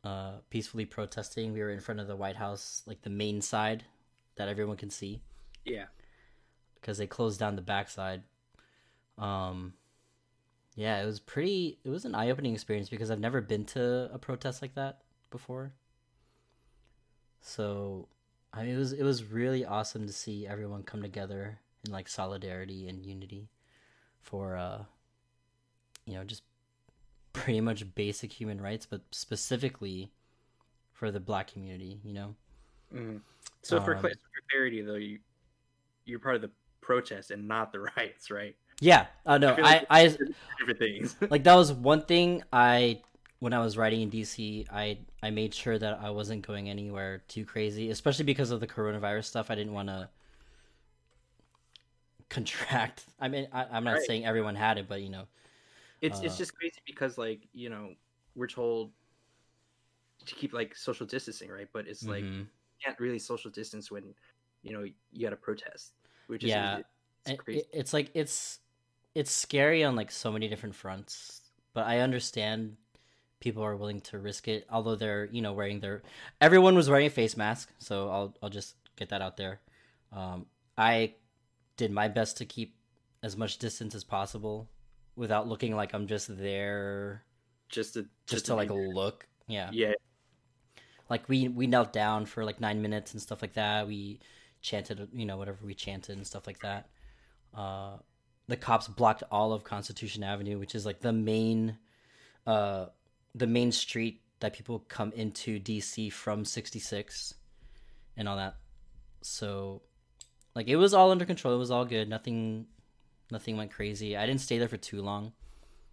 [0.03, 1.53] uh, peacefully protesting.
[1.55, 3.85] We were in front of the White House, like the main side
[4.37, 5.23] that everyone can see,
[5.65, 5.87] Yeah.
[6.75, 8.25] because they closed down the backside.
[9.17, 9.75] Um,
[10.75, 11.79] yeah, it was pretty.
[11.85, 15.73] It was an eye-opening experience because I've never been to a protest like that before.
[17.41, 18.09] So,
[18.53, 22.09] I mean, it was it was really awesome to see everyone come together in like
[22.09, 23.51] solidarity and unity
[24.21, 24.83] for uh,
[26.07, 26.43] you know, just
[27.35, 30.13] pretty much basic human rights, but specifically
[30.93, 32.01] for the black community.
[32.05, 32.37] You know.
[32.93, 33.23] Mhm.
[33.63, 34.11] So for, Um, for
[34.51, 35.21] clarity, though, you
[36.07, 38.57] you're part of the protest and not the riots, right?
[38.81, 39.07] Yeah.
[39.25, 41.17] Uh, no, I, like I, Two different things.
[41.31, 43.03] like that was one thing I
[43.41, 47.23] when I was writing in DC, I I made sure that I wasn't going anywhere
[47.29, 49.51] too crazy, especially because of the coronavirus stuff.
[49.51, 50.09] I didn't want to
[52.29, 53.05] contract.
[53.21, 54.03] I mean, I, I'm not Right.
[54.03, 55.25] saying everyone had it, but you know,
[56.05, 57.95] It's it's Uh, just crazy because like you know
[58.37, 58.93] we're told
[60.27, 61.69] to keep like social distancing, right?
[61.73, 62.49] But it's like mhm.
[62.81, 64.15] you can't really social distance when
[64.63, 65.93] you know you got to protest,
[66.27, 66.81] which is Yeah.
[67.23, 67.65] it's crazy.
[67.65, 68.61] it- it's like it's
[69.15, 71.43] it's scary on like so many different fronts
[71.75, 72.77] but i understand
[73.41, 76.03] people are willing to risk it although they're you know wearing their
[76.41, 79.61] everyone was wearing a face mask so i'll i'll just get that out there
[80.13, 80.47] um
[80.79, 81.15] i
[81.77, 82.77] did my best to keep
[83.23, 84.69] as much distance as possible
[85.17, 87.25] without looking like i'm just there
[87.75, 88.89] just to just to be like there.
[88.89, 89.27] look?
[89.47, 89.71] Yeah.
[89.73, 89.93] Yeah.
[91.11, 93.87] Like we we knelt down for like nine minutes and stuff like that.
[93.87, 94.21] We
[94.63, 96.89] chanted you know whatever we chanted and stuff like that.
[97.55, 97.97] Uh
[98.47, 101.79] the cops blocked all of constitution avenue which is like the main
[102.47, 102.87] uh
[103.35, 107.35] the main street that people come into dc from 66
[108.17, 108.57] and all that.
[109.23, 109.83] So
[110.55, 111.55] like it was all under control.
[111.55, 112.09] It was all good.
[112.09, 112.67] Nothing
[113.31, 115.33] nothing went crazy i didn't stay there for too long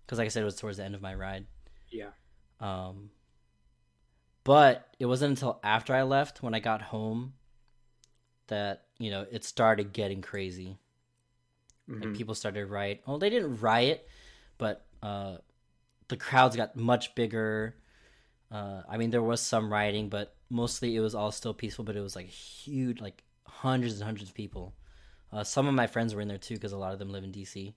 [0.06, 1.46] because like i said it was towards the end of my ride
[1.90, 2.10] yeah
[2.60, 3.10] um,
[4.44, 7.34] but it wasn't until after I left, when I got home,
[8.48, 10.78] that you know it started getting crazy.
[11.88, 12.16] Like Mhm.
[12.16, 13.02] people started riot.
[13.06, 14.08] Well, they didn't riot,
[14.58, 15.38] but uh,
[16.08, 17.76] the crowds got much bigger.
[18.52, 21.84] Uh, I mean, there was some rioting, but mostly it was all still peaceful.
[21.86, 24.74] But it was like huge, like hundreds and hundreds of people.
[25.34, 27.24] Uh, some of my friends were in there too, because a lot of them live
[27.24, 27.74] in DC.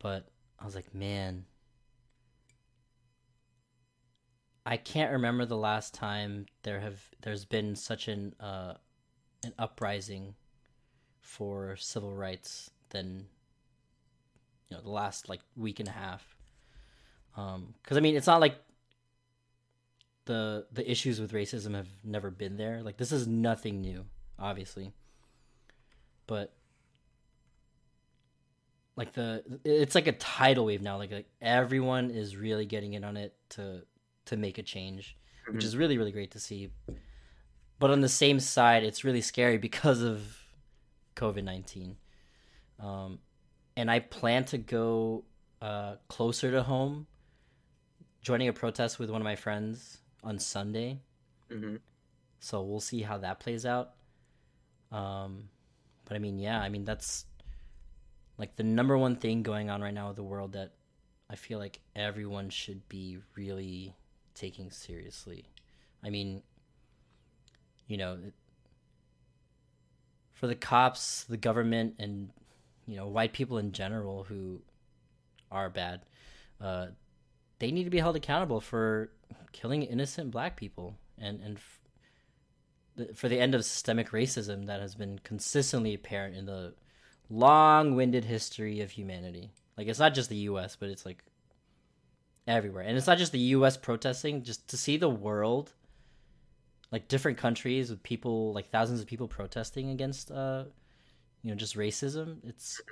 [0.00, 0.28] But
[0.58, 1.44] I was like, man,
[4.64, 8.74] I can't remember the last time there have there's been such an uh,
[9.44, 10.34] an uprising
[11.20, 13.26] for civil rights than
[14.68, 16.36] you know the last like week and a half.
[17.34, 18.56] Because I mean, it's not like
[20.26, 22.82] the the issues with racism have never been there.
[22.82, 24.04] Like this is nothing new,
[24.38, 24.92] obviously,
[26.26, 26.54] but
[28.96, 30.98] like the it's like a tidal wave now.
[30.98, 33.82] Like, like everyone is really getting in on it to
[34.26, 35.16] to make a change,
[35.48, 35.66] which Mhm.
[35.66, 36.70] is really really great to see.
[37.78, 40.38] But on the same side, it's really scary because of
[41.16, 41.96] COVID nineteen.
[42.78, 43.20] Um,
[43.76, 45.24] and I plan to go
[45.60, 47.06] uh, closer to home,
[48.20, 51.00] joining a protest with one of my friends on Sunday.
[51.48, 51.80] Mhm.
[52.40, 53.94] So we'll see how that plays out.
[54.90, 55.48] Um,
[56.12, 57.24] but I mean, yeah, I mean that's
[58.36, 60.72] like the number one thing going on right now with the world that
[61.30, 63.96] I feel like everyone should be really
[64.34, 65.46] taking seriously.
[66.04, 66.42] I mean,
[67.86, 68.18] you know,
[70.34, 72.28] for the cops, the government, and
[72.86, 74.60] you know, white people in general who
[75.50, 76.02] are bad,
[76.60, 76.88] uh,
[77.58, 79.12] they need to be held accountable for
[79.52, 81.80] killing innocent black people and and f-
[82.96, 86.74] the, for the end of systemic racism that has been consistently apparent in the
[87.30, 89.52] long-winded history of humanity.
[89.76, 91.24] Like it's not just the U.S., but it's like
[92.46, 93.76] everywhere, and it's not just the U.S.
[93.76, 94.42] protesting.
[94.42, 95.72] Just to see the world,
[96.90, 100.64] like different countries with people, like thousands of people protesting against, uh,
[101.42, 102.36] you know, just racism.
[102.44, 102.82] It's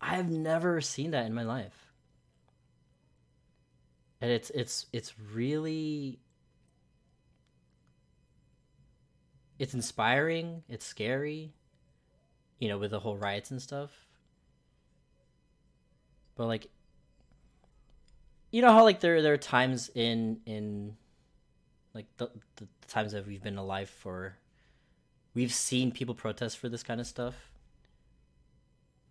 [0.00, 1.92] I have never seen that in my life,
[4.20, 6.18] and it's it's it's really
[9.58, 10.62] it's inspiring.
[10.68, 11.52] It's scary,
[12.58, 13.90] you know, with the whole riots and stuff.
[16.34, 16.66] But like,
[18.50, 20.96] you know how like there there are times in in
[21.94, 24.36] like the, the times that we've been alive for,
[25.34, 27.34] we've seen people protest for this kind of stuff.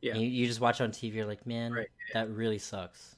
[0.01, 0.15] Yeah.
[0.15, 1.13] You, you just watch on TV.
[1.15, 3.15] You're like, man, Right, that really sucks.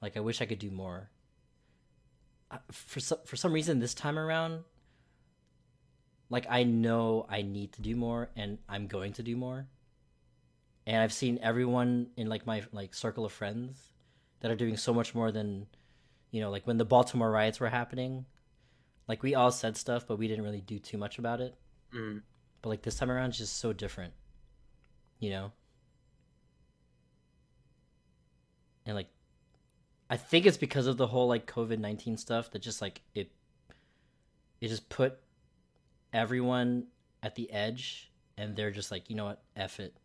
[0.00, 1.10] Like, I wish I could do more.
[2.72, 4.64] For some for some reason, this time around,
[6.30, 9.66] like I know I need to do more, and I'm going to do more.
[10.86, 13.78] And I've seen everyone in like my like circle of friends
[14.40, 15.66] that are doing so much more than,
[16.30, 18.24] you know, like when the Baltimore riots were happening.
[19.06, 21.56] Like we all said stuff, but we didn't really do too much about it.
[21.92, 22.22] Mm.
[22.62, 24.12] But like this time around, it's just so different,
[25.18, 25.52] you know.
[28.86, 29.08] And like,
[30.08, 33.32] I think it's because of the whole like COVID nineteen stuff that just like it,
[34.60, 35.18] it just put
[36.12, 36.86] everyone
[37.22, 39.96] at the edge, and they're just like, you know what, f it,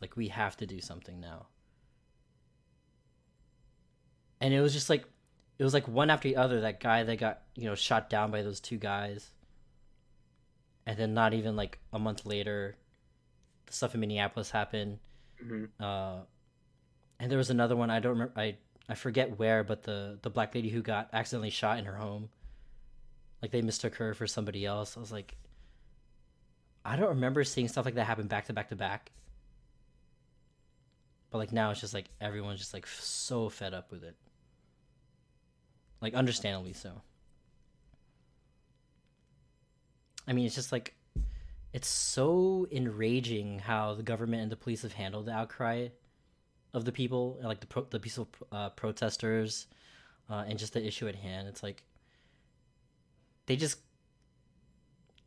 [0.00, 1.46] like we have to do something now.
[4.40, 5.04] And it was just like,
[5.58, 6.60] it was like one after the other.
[6.62, 9.30] That guy that got you know shot down by those two guys.
[10.86, 12.76] And then not even like a month later
[13.66, 14.98] the stuff in minneapolis happened.
[15.40, 16.18] Hmm uh
[17.18, 18.56] and there was another one i don't remember i
[18.88, 22.28] i forget where but the the black lady who got accidentally shot in her home.
[23.42, 24.96] Like they mistook her for somebody else.
[24.96, 25.36] I was like
[26.84, 29.10] i don't remember seeing stuff like that happen back to back to back.
[31.34, 34.14] But like now it's just like everyone's just like so fed up with it.
[36.00, 37.02] Like understandably so.
[40.28, 40.94] I mean, it's just like
[41.72, 45.88] it's so enraging how the government and the police have handled the outcry
[46.72, 49.66] of the people, like the pro- the peaceful uh, protesters,
[50.30, 51.48] uh, and just the issue at hand.
[51.48, 51.82] It's like
[53.46, 53.80] they just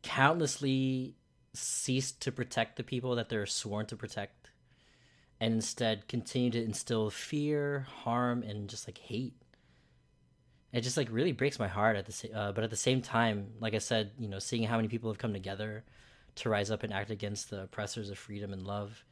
[0.02, 1.17] countlessly
[1.58, 4.50] ceased to protect the people that they're sworn to protect,
[5.40, 9.34] and instead continue to instill fear, harm, and just like hate.
[10.72, 13.52] It just like really breaks my heart at the uh, but at the same time
[13.58, 15.82] like i said you know seeing how many people have come together
[16.34, 19.02] to rise up and act against the oppressors of freedom and love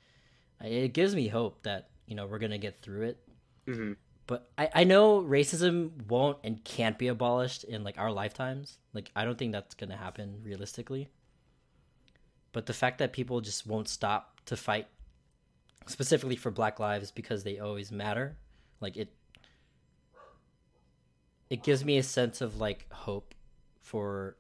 [0.61, 3.19] it gives me hope that you know we're gonna get through it.
[3.65, 3.93] Hmm
[4.27, 8.79] but I, I know racism won't and can't be abolished in like our lifetimes.
[8.93, 11.09] Like i don't think that's gonna happen realistically
[12.57, 14.89] but the fact that people just won't stop to fight
[15.85, 18.39] specifically for black lives because they always matter
[18.81, 19.13] like it
[21.51, 23.35] it gives me a sense of like hope
[23.83, 24.39] for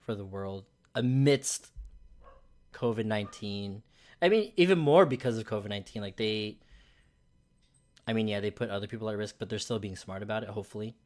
[0.00, 0.64] for the world
[0.96, 1.68] amidst
[2.72, 3.82] covid-19
[4.20, 6.58] i mean even more because of covid-19 like they
[8.08, 10.42] i mean yeah they put other people at risk but they're still being smart about
[10.42, 10.96] it hopefully.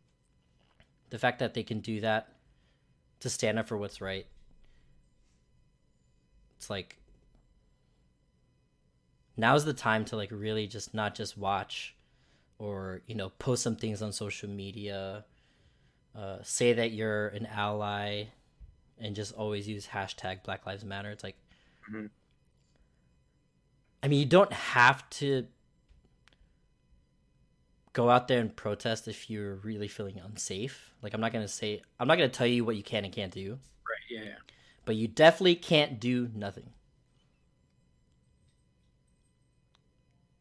[1.10, 2.32] The fact that they can do that
[3.20, 4.26] to stand up for what's right
[6.58, 6.98] it's like
[9.36, 11.94] now's the time to like really just not just watch
[12.58, 15.24] or you know post some things on social media
[16.16, 18.24] uh, say that you're an ally
[19.00, 21.36] and just always use hashtag black lives matter it's like
[21.90, 22.10] Mhm.
[24.02, 25.46] i mean you don't have to
[27.92, 31.80] go out there and protest if you're really feeling unsafe like i'm not gonna say
[32.00, 34.10] i'm not gonna tell you what you can and can't do Right.
[34.10, 34.24] Yeah.
[34.30, 34.34] yeah.
[34.88, 36.70] But you definitely can't do nothing.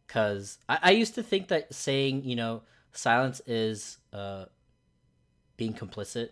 [0.07, 2.61] Cause I, I used to think that saying, you know,
[2.93, 4.45] silence is uh
[5.57, 6.29] being complicit.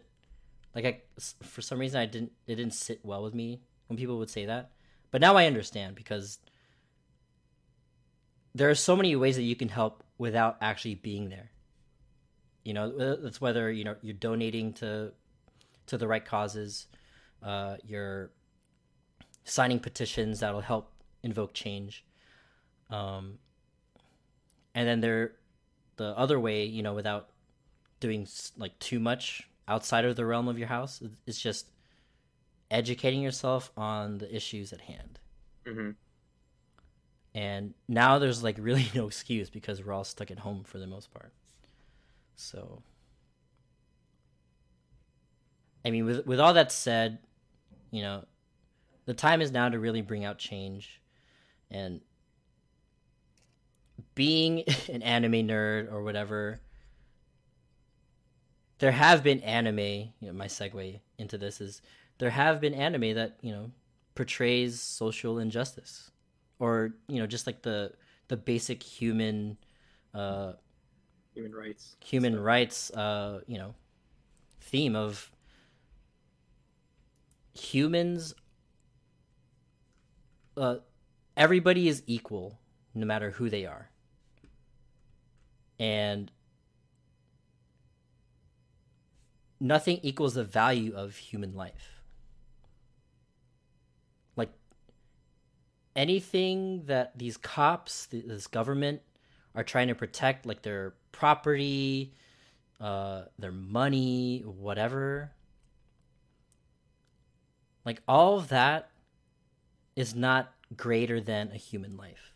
[0.73, 1.01] Like I
[1.43, 4.45] for some reason I didn't it didn't sit well with me when people would say
[4.45, 4.71] that.
[5.11, 6.39] But now I understand because
[8.53, 11.51] there are so many ways that you can help without actually being there.
[12.63, 15.11] You know, uh, that's whether, you know, you're donating to
[15.87, 16.87] to the right causes,
[17.45, 18.31] uh, you're
[19.45, 20.91] signing petitions that'll help
[21.23, 22.05] invoke change.
[22.89, 23.39] Um,
[24.73, 25.33] and then there,
[25.97, 27.29] the other way, you know, without
[27.99, 28.27] doing
[28.57, 31.01] like too much outside of the realm of your house.
[31.27, 31.69] It's just
[32.71, 35.19] educating yourself on the issues at hand.
[35.65, 35.91] hmm
[37.33, 40.87] And now there's like really no excuse because we're all stuck at home for the
[40.87, 41.33] most part.
[42.35, 42.83] So
[45.85, 47.19] I mean with with all that said,
[47.95, 48.25] you know,
[49.05, 51.01] the time is now to really bring out change
[51.71, 52.01] and
[54.13, 56.59] being an anime nerd or whatever
[58.79, 61.81] there have been anime you know my segue into this is
[62.17, 63.71] there have been anime that you know
[64.15, 66.11] portrays social injustice
[66.59, 67.91] or you know just like the
[68.27, 69.57] the basic human
[70.13, 70.53] uh
[71.33, 71.95] Human rights.
[72.03, 72.45] human stuff.
[72.45, 73.73] rights uh you know
[74.61, 75.31] theme of
[77.55, 78.35] humans
[80.57, 80.75] uh
[81.35, 82.59] everybody is equal
[82.93, 83.89] no matter who they are.
[85.77, 86.31] And
[89.59, 92.01] nothing equals the value of human life.
[94.37, 94.53] Like
[95.95, 99.01] anything that these cops th- this government
[99.53, 102.13] are trying to protect like their property
[102.81, 105.31] uh their money whatever
[107.85, 108.89] like all of that
[109.95, 112.33] is not greater than a human life.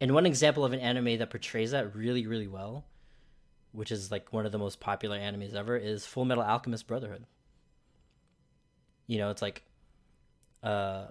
[0.00, 2.84] And one example of an anime that portrays that really really well
[3.72, 7.24] which is like one of the most popular animes ever is full metal alchemist brotherhood.
[9.06, 9.62] You know it's like
[10.62, 11.08] uh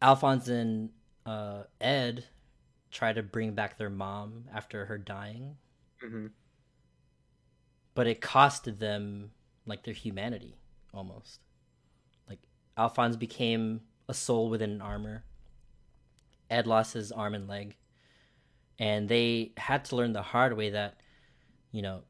[0.00, 0.90] alphonse and
[1.26, 2.24] uh ed
[2.90, 5.56] try to bring back their mom after her dying.
[6.00, 6.28] Hmm
[8.00, 9.30] but it costed them
[9.66, 10.56] like their humanity
[10.94, 11.38] almost.
[12.26, 12.38] Like
[12.78, 15.22] alphonse became a soul within an armor.
[16.48, 17.76] Ed lost his arm and leg.
[18.78, 20.98] And they had to learn the hard way that
[21.72, 22.00] you know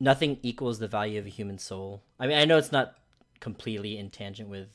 [0.00, 2.02] nothing equals the value of a human soul.
[2.18, 2.94] I mean i know it's not
[3.40, 4.68] completely in tangent with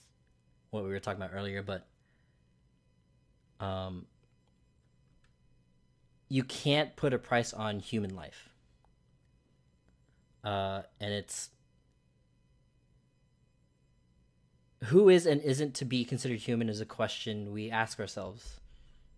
[0.69, 1.87] what we were talking about earlier but
[3.59, 4.05] um
[6.29, 8.49] you can't put a price on human life
[10.47, 11.49] uh, and it's
[14.85, 18.61] who is and isn't to be considered human is a question we ask ourselves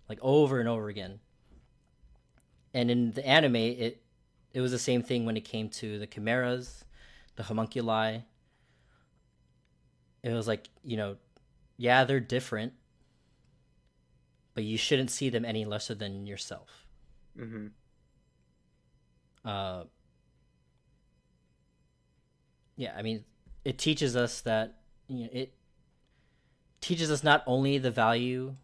[0.08, 1.20] like over and over again.
[2.74, 4.02] And in the anime it
[4.56, 6.84] it was the same thing when it came to the chimeras
[7.36, 8.22] the homunculi.
[10.24, 11.18] It was like you know
[11.78, 12.74] yeah they're different
[14.56, 16.88] but you shouldn't see them any lesser than yourself.
[17.38, 17.68] Hmm
[19.46, 19.84] uh,
[22.80, 23.26] yeah, I mean,
[23.66, 24.78] it teaches us that
[25.10, 25.54] you know it
[26.80, 28.56] teaches us not only the value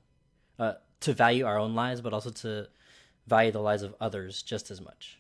[0.57, 2.67] uh, to value our own lives, but also to
[3.27, 5.19] value the lives of others just as much.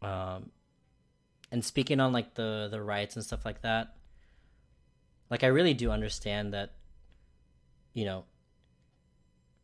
[0.00, 0.52] Um,
[1.50, 3.96] and speaking on like the the rights and stuff like that,
[5.28, 6.74] like I really do understand that,
[7.94, 8.26] you know,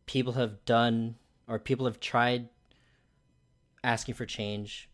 [0.06, 1.14] people have done
[1.46, 2.48] or people have tried
[3.84, 4.90] asking for change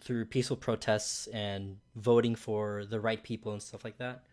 [0.00, 4.24] through peaceful protests and voting for the right people and stuff like that.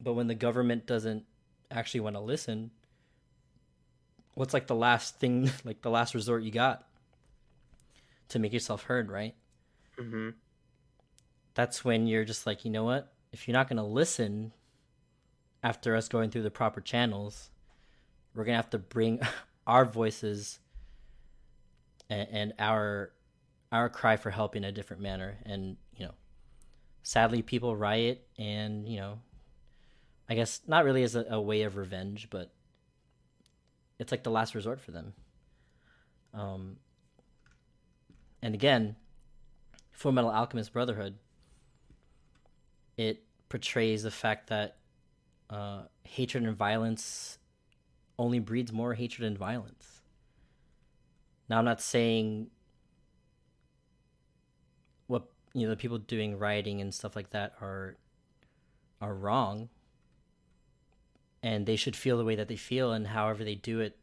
[0.00, 1.24] But when the government doesn't
[1.70, 2.70] actually want to listen,
[4.34, 6.86] what's like the last thing, like the last resort you got
[8.28, 9.34] to make yourself heard, right?
[9.98, 10.28] hmm
[11.54, 13.12] That's when you're just like, you know what?
[13.32, 14.52] If you're not going to listen
[15.62, 17.50] after us going through the proper channels,
[18.34, 19.20] we're going to have to bring
[19.66, 20.60] our voices
[22.08, 23.12] and, and our
[23.72, 25.38] our cry for help in a different manner.
[25.44, 26.12] And you know
[27.06, 29.20] sadly people riot and you know
[30.28, 32.52] i guess not really as a, a way of revenge but
[34.00, 35.12] it's like the last resort for them.
[36.34, 36.76] Um
[38.42, 38.96] and again
[39.92, 41.14] full metal alchemist brotherhood
[42.96, 44.76] it portrays the fact that
[45.48, 47.38] uh, hatred and violence
[48.18, 50.02] only breeds more hatred and violence.
[51.48, 52.48] Now i'm not saying
[55.06, 57.96] what you know the people doing rioting and stuff like that are
[59.00, 59.68] are wrong.
[61.42, 63.96] And they should feel the way that they feel and however they do it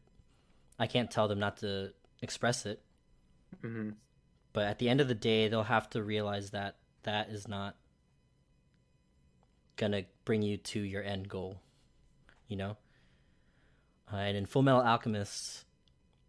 [0.79, 2.81] i can't tell them not to express it.
[3.61, 3.91] Hmm
[4.53, 7.75] but at the end of the day they'll have to realize that that is not
[9.75, 11.59] gonna bring you to your end goal
[12.47, 12.77] you know?
[14.11, 15.65] Uh, and in full metal alchemist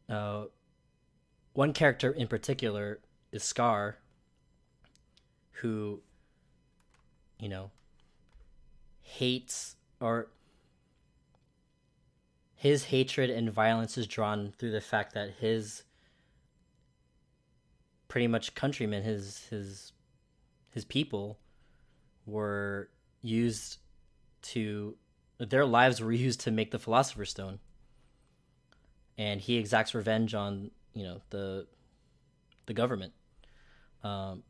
[0.08, 0.44] uh,
[1.52, 3.00] one character in particular
[3.30, 3.98] is scar
[5.54, 6.00] who
[7.38, 7.70] you know
[9.02, 10.28] hates or
[12.54, 15.82] his hatred and violence is drawn through the fact that his
[18.08, 19.92] pretty much countrymen, his his
[20.70, 21.36] his people
[22.26, 22.88] were
[23.22, 23.78] used
[24.40, 24.96] to
[25.38, 27.58] their lives were used to make the philosopher's stone.
[29.18, 31.66] And he exacts revenge on you know the
[32.66, 33.12] the government.
[34.02, 34.42] Um,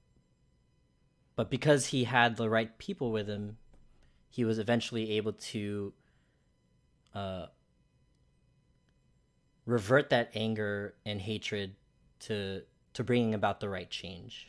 [1.36, 3.56] but because he had the right people with him
[4.34, 5.92] he was eventually able to
[7.14, 7.46] uh,
[9.64, 11.76] revert that anger and hatred
[12.18, 12.62] to
[12.94, 14.48] to bringing about the right change.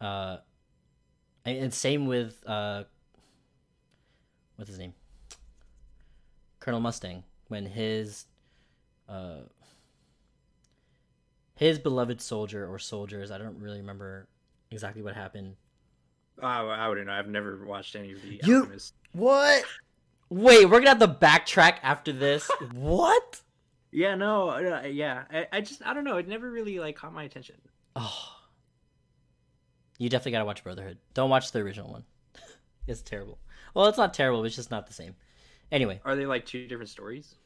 [0.00, 0.38] Uh,
[1.44, 2.82] and same with uh,
[4.56, 4.94] what's his name,
[6.58, 8.26] Colonel Mustang, when his
[9.08, 9.42] uh,
[11.56, 14.28] his beloved soldier or soldiers, I don't really remember
[14.70, 15.56] exactly what happened.
[16.40, 17.14] Oh, I wouldn't know.
[17.14, 18.94] I've never watched any of the you Alchemist.
[19.12, 19.64] what?
[20.28, 22.48] Wait, we're gonna have to backtrack after this.
[22.72, 23.40] what?
[23.90, 25.24] Yeah, no, uh, yeah.
[25.32, 26.18] I, I just I don't know.
[26.18, 27.56] It never really like caught my attention.
[27.94, 28.36] Oh,
[29.98, 30.98] you definitely gotta watch Brotherhood.
[31.14, 32.04] Don't watch the original one.
[32.86, 33.38] it's terrible.
[33.72, 34.44] Well, it's not terrible.
[34.44, 35.14] It's just not the same.
[35.72, 37.36] Anyway, are they like two different stories?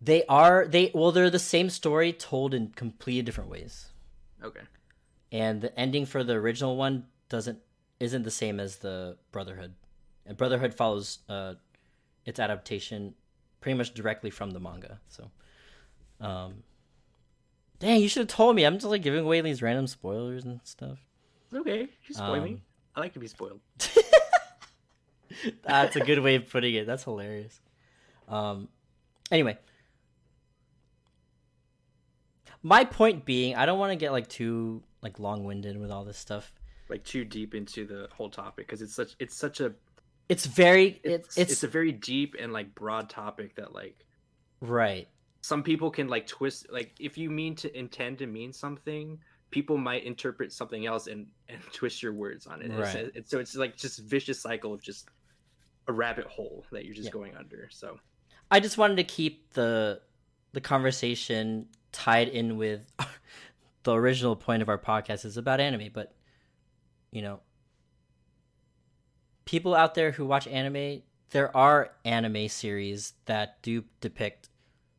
[0.00, 0.66] They are.
[0.66, 3.88] They well, they're the same story told in completely different ways.
[4.42, 4.60] Okay.
[5.32, 7.58] And the ending for the original one doesn't
[8.00, 9.74] isn't the same as the Brotherhood,
[10.26, 11.54] and Brotherhood follows uh,
[12.24, 13.14] its adaptation
[13.60, 15.00] pretty much directly from the manga.
[15.08, 15.30] So,
[16.20, 16.62] um,
[17.78, 18.64] dang, you should have told me.
[18.64, 20.98] I'm just like giving away these random spoilers and stuff
[21.56, 21.88] okay.
[22.06, 22.60] You spoil um, me.
[22.94, 23.60] I like to be spoiled.
[25.62, 26.86] That's a good way of putting it.
[26.86, 27.60] That's hilarious.
[28.28, 28.68] Um,
[29.30, 29.58] anyway,
[32.64, 36.04] my point being, I don't want to get like too like long winded with all
[36.04, 36.52] this stuff.
[36.88, 39.72] Like too deep into the whole topic because it's such it's such a
[40.28, 44.04] it's very it's, it's it's a very deep and like broad topic that like
[44.60, 45.08] right
[45.40, 49.18] some people can like twist like if you mean to intend to mean something
[49.54, 52.72] people might interpret something else and and twist your words on it.
[52.72, 53.10] Right.
[53.14, 55.08] It's, so it's like just vicious cycle of just
[55.86, 57.12] a rabbit hole that you're just yeah.
[57.12, 57.68] going under.
[57.70, 58.00] So
[58.50, 60.00] I just wanted to keep the
[60.52, 62.92] the conversation tied in with
[63.84, 66.14] the original point of our podcast is about anime, but
[67.10, 67.40] you know,
[69.44, 74.48] people out there who watch anime, there are anime series that do depict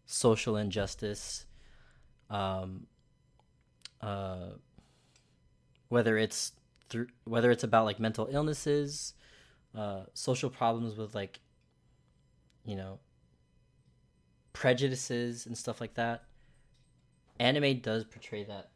[0.06, 1.46] social injustice
[2.30, 2.88] um,
[4.02, 4.50] uh,
[5.89, 6.54] whether it's
[6.89, 9.14] through whether it's about like mental illnesses,
[9.76, 11.39] uh, social problems with like,
[12.64, 13.00] you know,
[14.54, 16.24] prejudices and stuff like that.
[17.39, 18.69] Anime does portray that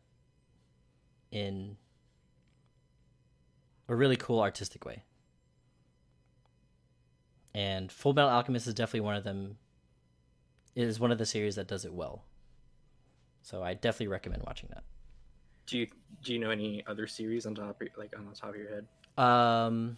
[1.31, 1.77] in
[3.87, 5.03] a really cool artistic way.
[7.53, 9.57] And Full Metal Alchemist is definitely one of them.
[10.75, 12.23] It is one of the series that does it well.
[13.41, 14.83] So I definitely recommend watching that.
[15.65, 15.87] Do you
[16.23, 18.69] do you know any other series on top of, like on the top of your
[18.69, 18.87] head?
[19.23, 19.97] Um,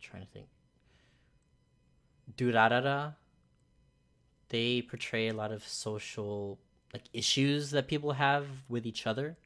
[0.00, 0.46] trying to think.
[2.36, 3.14] Durarara.
[4.48, 6.58] They portray a lot of social
[6.92, 9.36] like issues that people have with each other,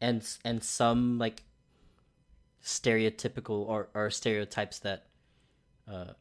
[0.00, 1.42] and and some like
[2.64, 5.06] stereotypical or, or stereotypes that
[5.90, 6.12] uh,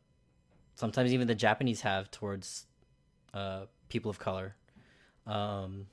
[0.76, 2.66] sometimes even the Japanese have towards
[3.34, 4.56] uh, people of color
[5.28, 5.88] um,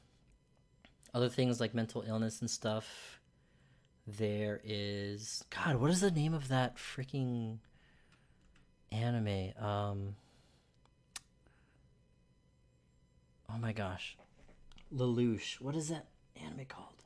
[1.14, 3.20] other things like mental illness and stuff.
[4.06, 5.76] There is God.
[5.76, 7.58] What is the name of that freaking
[8.90, 9.52] anime?
[9.60, 10.16] Um.
[13.51, 14.16] Oh my gosh,
[14.94, 15.61] Lelouch.
[15.61, 17.03] What is that anime called?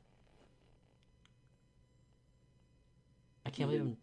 [3.46, 3.96] I can't believe I'm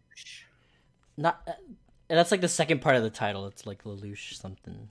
[1.16, 1.42] not.
[1.46, 1.52] Uh,
[2.08, 3.46] that's like the second part of the title.
[3.46, 4.88] It's like Lelouch something,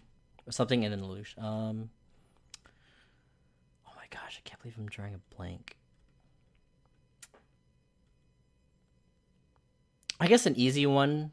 [0.48, 1.38] or something, and then Lelouch.
[1.42, 1.90] Um
[3.88, 5.76] Oh my gosh, I can't believe I'm drawing a blank.
[10.20, 11.32] I guess an easy one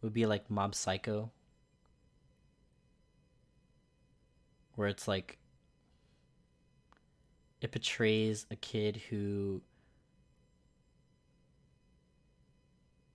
[0.00, 1.30] would be like Mob Psycho.
[4.78, 5.38] Where it's like
[7.60, 9.60] it portrays a kid who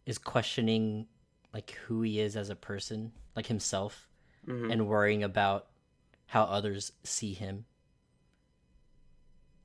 [0.06, 1.08] is questioning
[1.54, 4.10] like who he is as a person, like himself,
[4.46, 4.72] mm-hmm.
[4.72, 5.68] and worrying about
[6.26, 7.64] how others see him.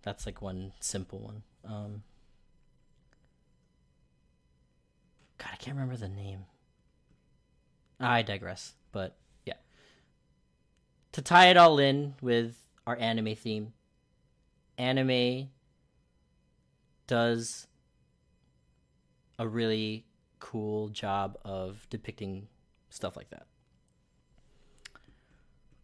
[0.03, 1.43] That's like one simple one.
[1.65, 2.05] Um,
[5.39, 6.45] God, I can't remember the name.
[7.99, 9.17] I digress, but.
[11.19, 12.55] To tie it all in with
[12.87, 13.73] our anime theme,
[14.79, 15.49] anime
[17.09, 17.67] does
[19.37, 20.05] a really
[20.39, 22.47] cool job of depicting
[22.89, 23.49] stuff like that.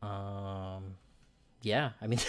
[0.06, 0.94] Um,
[1.62, 2.20] yeah, I mean,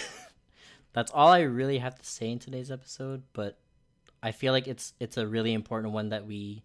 [0.92, 3.22] that's all I really have to say in today's episode.
[3.34, 3.56] But
[4.20, 6.64] I feel like it's it's a really important one that we,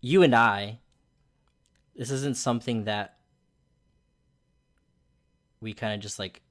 [0.00, 0.80] you and I,
[1.94, 3.15] this isn't something that
[5.60, 6.42] we kind of just like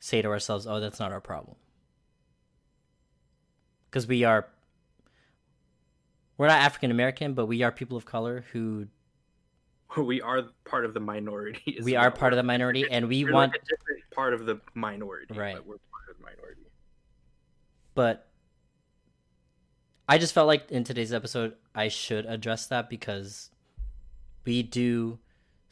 [0.00, 1.56] say to ourselves, "Oh, that's not our problem,"
[3.90, 4.48] because we are
[6.38, 8.88] we're not African American, but we are people of color who
[9.96, 11.78] we are part of the minority.
[11.82, 14.46] we are part of the minority, and we We're want like a different part of
[14.46, 15.34] the minority.
[15.38, 15.54] Right.
[15.54, 16.62] But we're part of the minority.
[17.94, 18.28] but
[20.08, 23.50] I just felt like in today's episode I should address that because
[24.44, 25.18] we do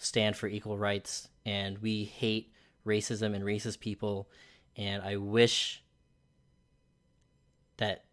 [0.02, 2.52] stand for equal rights and we hate
[2.86, 4.26] racism and racist people
[4.76, 5.82] and I wish
[7.76, 8.04] that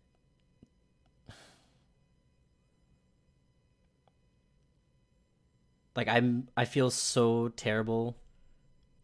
[5.95, 8.17] like I'm I feel so terrible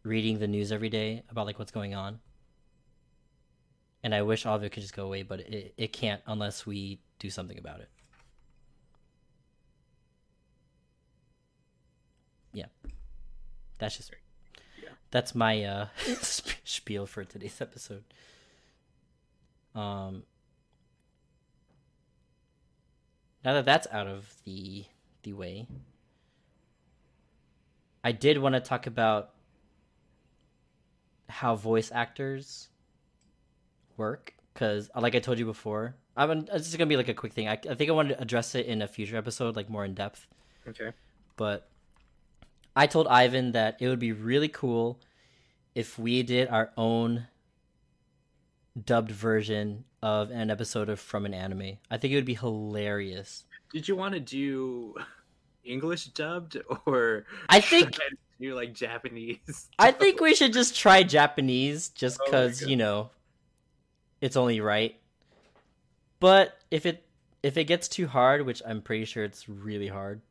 [0.02, 2.20] reading the news every day about like what's going on
[4.02, 6.66] and I wish all of it could just go away, but it, it can't unless
[6.66, 7.88] we do something about it.
[12.54, 12.66] Yeah,
[13.78, 14.12] that's just
[14.82, 14.88] Yeah.
[15.10, 15.86] that's my uh,
[16.24, 18.04] sp- spiel for today's episode.
[19.74, 20.22] Um,
[23.44, 24.84] now that that's out of the
[25.22, 25.66] the way,
[28.02, 29.30] I did want to talk about
[31.28, 32.68] how voice actors
[33.96, 37.32] work because like i told you before i'm this is gonna be like a quick
[37.32, 39.84] thing I, I think i want to address it in a future episode like more
[39.84, 40.26] in depth
[40.68, 40.90] Okay.
[41.36, 41.68] but
[42.76, 45.00] i told ivan that it would be really cool
[45.74, 47.26] if we did our own
[48.84, 53.44] dubbed version of an episode of from an anime i think it would be hilarious
[53.72, 54.94] Did you want to do
[55.64, 57.96] English dubbed or i think
[58.40, 59.68] to like Japanese?
[59.78, 63.10] I think we should just try Japanese just Oh because, you know,
[64.20, 64.96] it's only right.
[66.20, 67.06] But if it
[67.42, 70.22] if it gets too hard, which I'm pretty sure it's really hard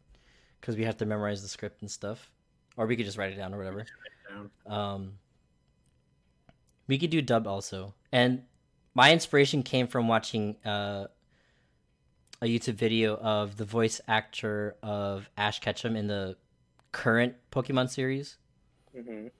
[0.59, 2.31] because we have to memorize the script and stuff,
[2.78, 3.86] or we could just write it down or whatever.
[4.30, 4.49] down.
[4.65, 5.13] Um,
[6.88, 8.43] we could do dub also, and
[8.93, 11.07] my inspiration came from watching uh,
[12.41, 16.36] a YouTube video of the voice actor of Ash Ketchum in the
[16.91, 18.38] current Pokemon series
[18.95, 19.32] Mhm.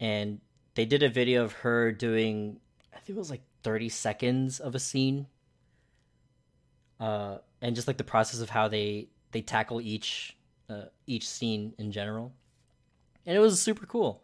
[0.00, 0.40] and
[0.74, 2.58] they did a video of her doing
[2.94, 5.26] i think it was like 30 seconds of a scene
[7.00, 10.38] uh and just like the process of how they they tackle each
[10.70, 12.32] uh, each scene in general
[13.26, 14.22] and it was super cool.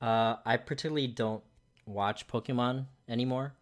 [0.00, 1.42] Uh i particularly don't
[1.86, 3.54] watch pokemon anymore.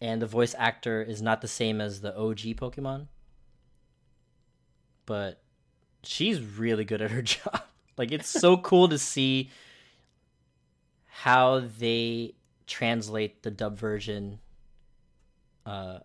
[0.00, 3.06] And the voice actor is not the same as the og pokemon.
[5.06, 5.40] But
[6.02, 7.62] she's really good at her job.
[7.96, 9.50] Like it's so cool to see
[11.06, 12.34] how they
[12.66, 14.38] translate the dub version
[15.66, 15.98] uh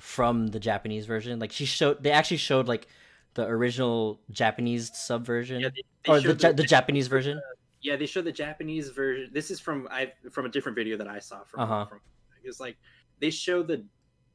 [0.00, 1.38] from the Japanese version.
[1.38, 2.88] Like she showed they actually showed like
[3.34, 7.40] the original Japanese sub version Yeah, they, they or the, Ja- the Japanese version.
[7.82, 9.30] yeah they show the Japanese version.
[9.32, 11.60] This is from I from a different video that I saw from.
[11.60, 11.86] Uh-huh.
[11.86, 12.00] from
[12.44, 12.76] it's like
[13.20, 13.84] they show the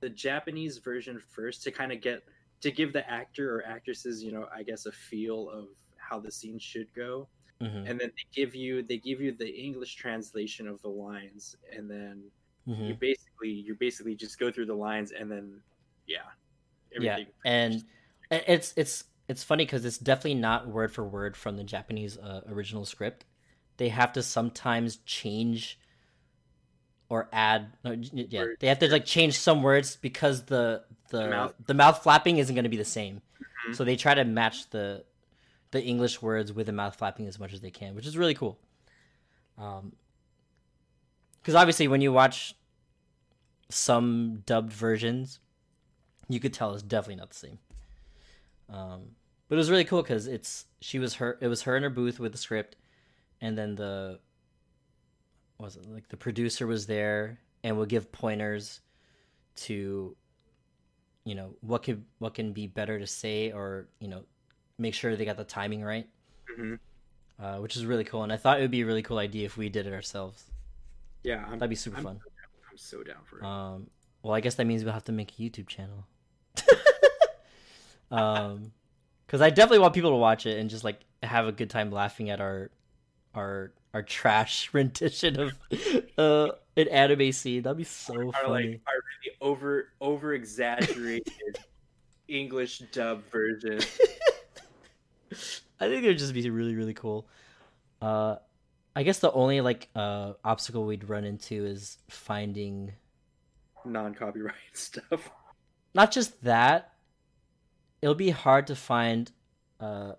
[0.02, 2.24] the Japanese version first to kind of get
[2.62, 6.32] to give the actor or actresses you know I guess a feel of how the
[6.32, 7.28] scene should go.
[7.62, 11.58] Mhm, and then they give you they give you the english translation of the lines
[11.76, 12.24] and then
[12.66, 13.00] you mhm.
[13.00, 15.60] basically you basically just go through the lines and then
[16.08, 16.20] yeah
[16.97, 17.84] Yeah, and
[18.32, 22.42] it's it's it's funny because it's definitely not word for word from the Japanese uh,
[22.50, 23.26] original script.
[23.78, 25.80] They have to sometimes change
[27.10, 27.78] or add.
[27.84, 32.04] No, yeah, they have to like change some words because the the mouth- the mouth
[32.04, 33.22] flapping isn't going to be the same.
[33.68, 33.76] Mhm.
[33.76, 35.06] So they try to match the
[35.72, 38.34] the English words with the mouth flapping as much as they can, which is really
[38.34, 38.60] cool.
[39.58, 39.94] Um,
[41.42, 42.56] because obviously when you watch
[43.70, 45.40] some dubbed versions,
[46.28, 47.60] you could tell it's definitely not the same.
[48.70, 49.15] Um,
[49.47, 51.89] but it was really cool because it's she was her it was her in her
[51.89, 52.76] booth with the script,
[53.41, 54.20] and then the
[55.57, 58.82] was it like the producer was there and would give pointers
[59.55, 60.15] to
[61.26, 64.24] you know what could what can be better to say or you know
[64.78, 66.07] make sure they got the timing right.
[66.55, 66.76] Hmm
[67.41, 69.45] uh, which is really cool and i thought it would be a really cool idea
[69.45, 70.43] if we did it ourselves.
[71.24, 72.20] Yeah I'm, that'd be super I'm, fun.
[72.70, 73.45] I'm so down for it.
[73.45, 73.88] Um,
[74.24, 76.05] well i guess that means we'll have to make a youtube channel
[78.12, 78.72] um
[79.26, 81.91] because i definitely want people to watch it and just like have a good time
[81.91, 82.72] laughing at our
[83.36, 85.51] our our trash rendition of
[86.18, 86.47] uh
[86.78, 91.34] an anime scene that'd be so our funny like our really over over exaggerated
[92.30, 93.80] English dub version.
[95.82, 97.28] I think it'd just be really really cool.
[98.01, 98.38] Uh,
[98.95, 102.93] I guess the only like uh obstacle we'd run into is finding
[103.86, 105.30] Non copyright stuff.
[105.93, 106.93] not just that.
[108.02, 109.32] It'll be hard to find
[109.80, 110.14] uh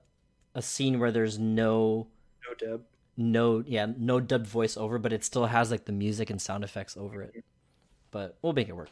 [0.55, 2.09] a scene where there's no
[2.49, 2.83] No dub.
[3.17, 6.97] no yeah no dubbed voiceover, but it still has like the music and sound effects
[6.97, 7.45] over it.
[8.11, 8.91] But we'll make it work.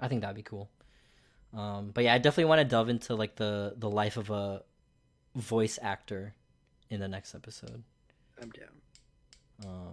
[0.00, 0.70] I think that'd be cool.
[1.54, 4.62] Um, but yeah, I definitely want to delve into like the the life of a
[5.34, 6.34] voice actor
[6.90, 7.82] in the next episode.
[8.40, 9.66] I'm down.
[9.66, 9.92] Um,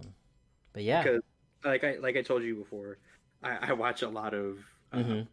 [0.72, 1.22] but yeah, Because
[1.64, 2.98] like I like I told you before,
[3.42, 4.58] I, I watch a lot of
[4.92, 5.26] uh, Mhm.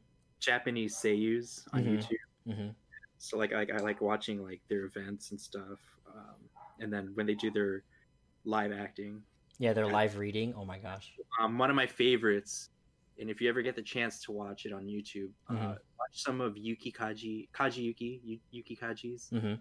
[0.43, 1.97] Japanese seiyus on Mhm.
[1.97, 2.53] YouTube.
[2.53, 2.69] hmm
[3.17, 5.79] So like I, I like watching like their events and stuff.
[6.13, 7.83] Um, and then when they do their
[8.43, 9.23] live acting,
[9.59, 10.53] yeah, they're live reading.
[10.55, 11.13] Oh my gosh.
[11.39, 12.69] um, one of my favorites.
[13.19, 15.69] And if you ever get the chance to watch it on YouTube, uh, Mhm.
[15.99, 19.55] watch some of Yuki Kaji, Kaji Yuki, Yu- Yuki Kaji's hmm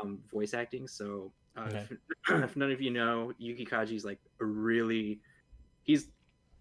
[0.00, 0.88] um, voice acting.
[0.88, 1.86] So uh, Okay.
[1.90, 1.98] if,
[2.50, 5.20] if none of you know, Yuki Kaji's like a really,
[5.82, 6.08] he's,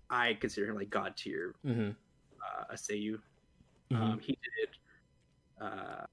[0.09, 1.91] I consider him like god tier hmm
[2.43, 3.21] uh, a seiyu.
[3.91, 4.01] Mhm.
[4.01, 4.69] Um, he did
[5.59, 6.05] uh,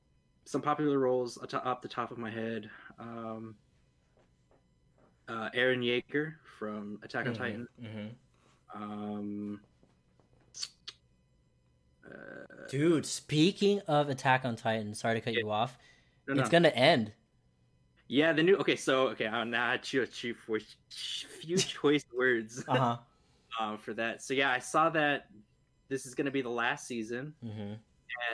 [0.44, 2.68] some popular roles off the top of my head.
[2.98, 3.56] Um,
[5.28, 7.38] uh, Eren Yeager from Attack on Mhm.
[7.38, 7.68] Titan.
[7.80, 8.08] hmm
[8.74, 9.60] Um,
[12.04, 15.40] uh, Dude, speaking of Attack on Titan, sorry to cut Yeah.
[15.40, 15.78] you off.
[16.26, 16.40] no, no.
[16.40, 17.12] It's gonna end.
[18.08, 18.56] Yeah, the new.
[18.56, 22.98] Okay, so okay, I'm not few few choice words Uh huh.
[23.60, 24.22] um, for that.
[24.22, 25.28] So yeah, I saw that
[25.88, 27.74] this is going to be the last season, hmm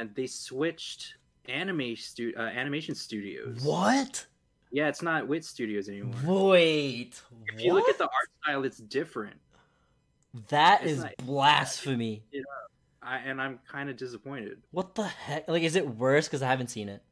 [0.01, 3.63] and they switched anime stu- uh, animation studios.
[3.65, 4.25] What?
[4.71, 6.15] Yeah, it's not Wit Studios anymore.
[6.25, 7.21] Wait.
[7.53, 9.37] If you look at the art style, it's different.
[10.49, 12.25] that it's is not- blasphemy.
[13.03, 14.63] I, and I'm kind of disappointed.
[14.71, 15.47] What the heck?
[15.49, 17.03] Like, is it worse because I haven't seen it?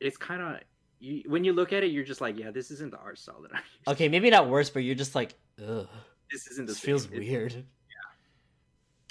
[0.00, 0.60] It's kind of
[0.98, 3.40] you, when you look at it, you're just like, yeah, this isn't the art style
[3.42, 3.58] that I.
[3.58, 3.88] Used.
[3.88, 5.34] Okay, maybe not worse, but you're just like,
[5.64, 5.88] ugh.
[6.32, 6.86] This isn't This same.
[6.86, 7.64] feels It- weird.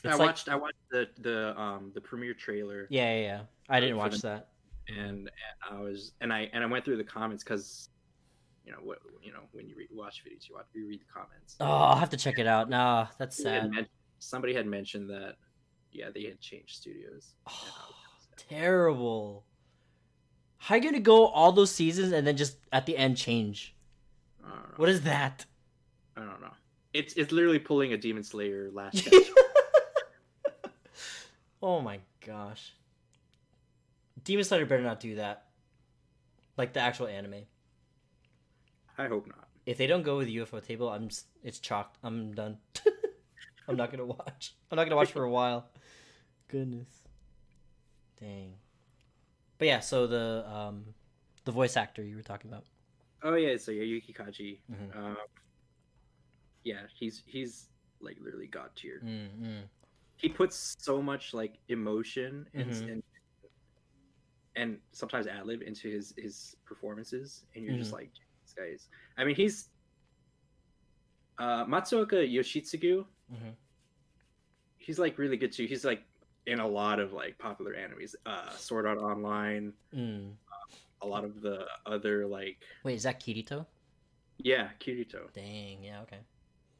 [0.07, 0.49] I like, watched.
[0.49, 2.87] I watched the the um the premiere trailer.
[2.89, 3.41] yeah, yeah, yeah.
[3.69, 4.47] I didn't watch the- that.
[4.87, 5.29] and, and
[5.71, 7.89] I was and I and I went through the comments because,
[8.65, 11.11] you know what you know when you read, watch videos, you watch you read the
[11.13, 11.55] comments.
[11.59, 12.69] Oh, I'll have to check it out.
[12.69, 13.71] Nah, that's Somebody had sad.
[13.71, 13.87] men-
[14.19, 15.35] somebody had mentioned that,
[15.91, 17.33] yeah, they had changed studios.
[17.47, 18.49] and I was sad.
[18.49, 19.45] Terrible.
[20.57, 23.75] How are you gonna go all those seasons and then just at the end change?
[24.43, 24.73] I don't know.
[24.77, 25.45] What is that?
[26.17, 26.53] I don't know.
[26.93, 29.07] It's it's literally pulling a Demon Slayer last.
[31.61, 32.73] oh my gosh.
[34.23, 35.45] Demon Slayer better not do that.
[36.57, 37.43] Like the actual anime.
[38.97, 39.47] I hope not.
[39.65, 41.97] If they don't go with the ufotable, I'm just, it's chalked.
[42.03, 42.57] I'm done.
[43.67, 44.53] I'm not gonna watch.
[44.71, 45.67] I'm not gonna watch for a while.
[46.47, 46.87] Goodness.
[48.19, 48.53] Dang.
[49.57, 50.85] But yeah, so the um
[51.45, 52.65] the voice actor you were talking about.
[53.23, 54.59] Oh yeah, so yeah, Yuki Kaji.
[54.71, 54.95] Mhm.
[54.95, 55.17] Um,
[56.63, 57.67] yeah, he's he's
[57.99, 59.01] like literally god tier.
[59.03, 59.61] Mm-hmm.
[60.17, 62.91] He puts so much like emotion and Mhm.
[62.91, 63.03] and,
[64.55, 67.99] and sometimes ad lib into his his performances, and you're just Mhm.
[67.99, 68.11] like,
[68.43, 68.87] this guy is.
[69.17, 69.69] I mean, he's
[71.37, 73.05] uh, Matsuoka Yoshitsugu.
[73.29, 73.55] Mhm.
[74.77, 75.65] He's like really good too.
[75.65, 76.03] He's like
[76.45, 80.37] in a lot of like popular animes, uh, Sword Art Online, Mm.
[81.01, 83.65] a lot of the other like Wait, is that Kirito?
[84.37, 85.31] yeah, Kirito.
[85.33, 86.19] Dang, yeah, okay.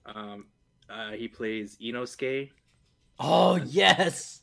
[0.05, 0.47] Um,
[0.87, 2.51] uh, he plays Inosuke.
[3.19, 4.41] Oh yes.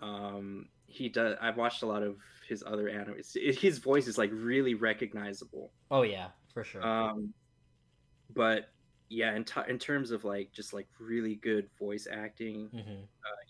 [0.00, 1.36] Um, he does.
[1.40, 2.16] I've watched a lot of
[2.48, 3.16] his other anime.
[3.34, 5.72] His voice is like really recognizable.
[5.90, 6.86] Oh yeah, for sure.
[6.86, 7.32] Um,
[8.34, 8.70] but
[9.08, 13.02] yeah, in, t- in terms of like just like really good voice acting, mm-hmm.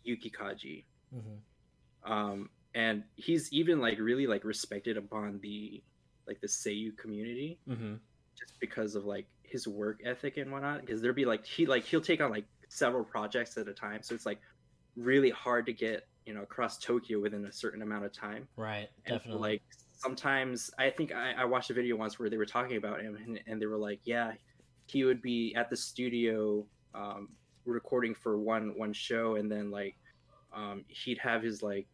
[0.04, 0.84] Yuki Kaji.
[1.14, 2.12] Mm-hmm.
[2.12, 5.82] Um, and he's even like really like respected upon the
[6.26, 7.94] like the Seiyu community Mm-hmm.
[8.38, 10.80] just because of like his work ethic and whatnot.
[10.80, 14.02] Because there'd be like he like he'll take on like several projects at a time,
[14.02, 14.40] so it's like
[14.96, 18.48] really hard to get you know across Tokyo within a certain amount of time.
[18.56, 19.42] Right, And, definitely.
[19.42, 19.62] like
[19.92, 23.16] sometimes I think I, I watched a video once where they were talking about him
[23.16, 24.34] and, and they were like, yeah,
[24.86, 29.96] he would be at the studio um, recording for one one show and then like
[30.52, 31.88] um, he'd have his like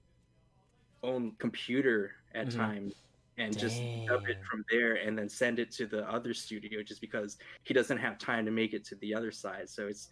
[1.03, 2.71] own computer at Mhm.
[2.77, 2.95] times
[3.37, 7.01] and just dub it from there and then send it to the other studio just
[7.01, 10.09] because he doesn't have time to make it to the other side so it's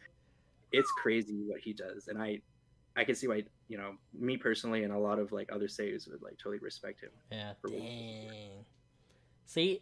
[0.72, 2.40] it's crazy what he does and i
[2.96, 6.10] i can see why you know me personally and a lot of like other seiyus
[6.10, 7.52] would like totally respect him yeah.
[7.68, 8.64] Dang.
[9.46, 9.80] See,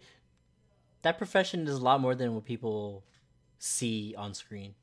[1.03, 3.03] that profession is a lot more than what people
[3.59, 4.75] see on screen.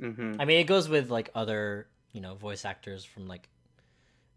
[0.00, 0.40] mm-hmm.
[0.40, 3.48] I mean, it goes with like other you know voice actors from like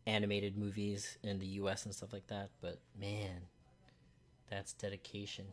[0.06, 1.86] animated movies in the U.S.
[1.86, 2.50] and stuff like that.
[2.62, 3.44] But man,
[4.50, 5.46] that's dedication.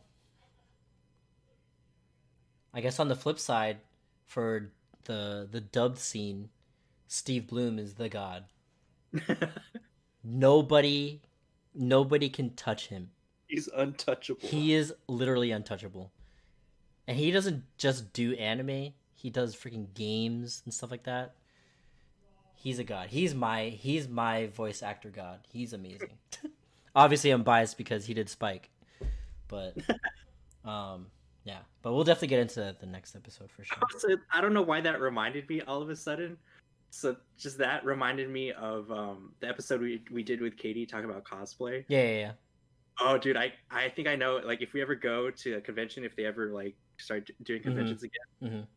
[2.73, 3.77] I guess on the flip side,
[4.25, 4.71] for
[5.05, 6.49] the the dubbed scene,
[7.07, 8.45] Steve Blum is the god.
[10.23, 11.21] nobody,
[11.75, 13.09] nobody can touch him.
[13.47, 14.47] He's untouchable.
[14.47, 16.11] He is literally untouchable.
[17.07, 21.35] And he doesn't just do anime, he does freaking games and stuff like that.
[22.55, 23.09] He's a god.
[23.09, 25.39] He's my he's my voice actor god.
[25.51, 26.17] He's amazing.
[26.95, 28.69] Obviously I'm biased because he did Spike.
[29.47, 29.75] But
[30.65, 31.07] um
[31.43, 33.77] yeah, but we'll definitely get into the next episode for sure.
[33.97, 36.37] So, I don't know why that reminded me all of a sudden.
[36.91, 41.09] So just that reminded me of um, the episode we, we did with Katie talking
[41.09, 41.85] about cosplay.
[41.87, 42.31] Yeah, yeah, yeah.
[42.99, 44.41] Oh, dude, I I think I know.
[44.43, 48.03] Like, if we ever go to a convention, if they ever like start doing conventions
[48.03, 48.21] again,
[48.51, 48.67] Mhm.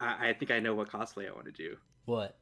[0.00, 1.76] I, I think I know what cosplay I want to do.
[2.04, 2.38] What?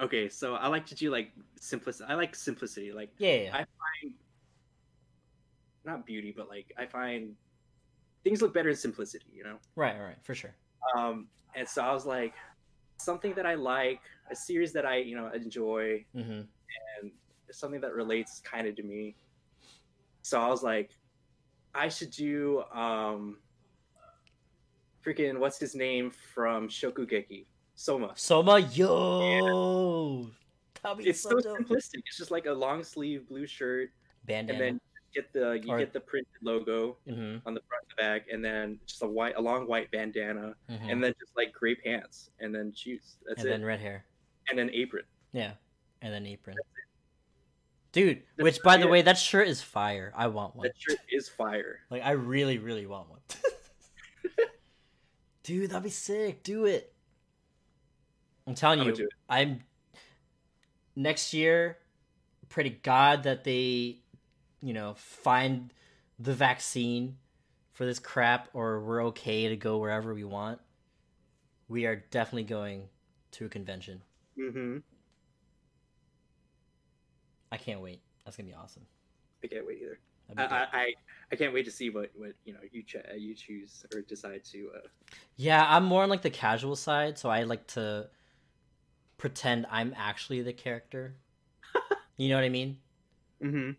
[0.00, 2.08] Okay, so I like to do like simplicity.
[2.08, 2.92] I like simplicity.
[2.92, 3.54] Like, Yeah, yeah, yeah.
[3.54, 4.14] I find
[5.84, 7.34] not beauty, but like I find
[8.24, 9.26] things look better in simplicity.
[9.34, 9.58] You know.
[9.76, 10.54] right, right, for sure.
[10.96, 12.34] Um, and so I was like,
[12.98, 14.00] something that I like,
[14.30, 16.40] a series that I you know enjoy, hmm
[17.00, 17.10] and
[17.50, 19.16] something that relates kind of to me.
[20.22, 20.90] So I was like,
[21.74, 23.38] I should do um,
[25.04, 28.12] freaking what's his name from Shokugeki, Soma.
[28.16, 30.30] Soma, yo,
[30.82, 32.02] That'd It's so so simplistic.
[32.06, 33.90] It's just like a long sleeve blue shirt,
[34.28, 34.58] and Bandana.
[34.58, 34.80] then you
[35.20, 38.44] get the you get the printed logo hmm on the front and the back, and
[38.44, 42.30] then just a white, a long white bandana, hmm and then just like gray pants,
[42.40, 43.16] and then shoes.
[43.26, 43.50] That's and it.
[43.50, 44.04] then red hair.
[44.50, 45.04] and then apron.
[45.32, 45.52] Yeah,
[46.02, 46.56] and then apron.
[47.90, 50.12] Dude, That's which by the way, that shirt is fire.
[50.14, 50.66] I want one.
[50.66, 51.80] That shirt is fire.
[51.90, 53.20] Like I really, really want one.
[55.42, 56.42] Dude, that'd be sick.
[56.42, 56.92] Do it.
[58.46, 59.08] I'm telling I you, it.
[59.28, 59.60] I'm
[60.94, 61.78] next year.
[62.50, 64.00] Pretty God that they,
[64.62, 65.72] you know, find
[66.18, 67.16] the vaccine
[67.72, 70.60] for this crap, or we're okay to go wherever we want.
[71.68, 72.88] We are definitely going
[73.32, 74.02] to a convention.
[74.36, 74.78] hmm
[77.50, 78.00] I can't wait.
[78.24, 78.84] That's gonna be awesome.
[79.42, 79.98] I can't wait either.
[80.36, 80.66] I.
[80.72, 80.94] I,
[81.32, 84.44] I, can't wait to see what, what you know you ch- you choose or decide
[84.52, 84.70] to.
[84.76, 84.88] Uh,
[85.36, 88.08] Yeah, I'm more on like the casual side, so I like to
[89.16, 91.16] pretend I'm actually the character.
[92.18, 92.78] you know what I mean?
[93.42, 93.70] mm-hmm.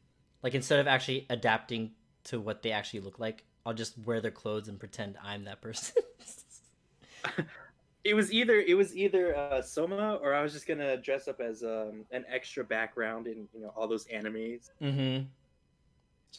[0.44, 1.92] Like instead of actually adapting
[2.26, 5.62] to what they actually look like, I'll just wear their clothes and pretend I'm that
[5.62, 6.02] person.
[8.06, 11.42] It was either it was either uh, Soma or I was just gonna dress up
[11.42, 14.70] as um, an extra background in you know all those animes.
[14.80, 15.26] hmm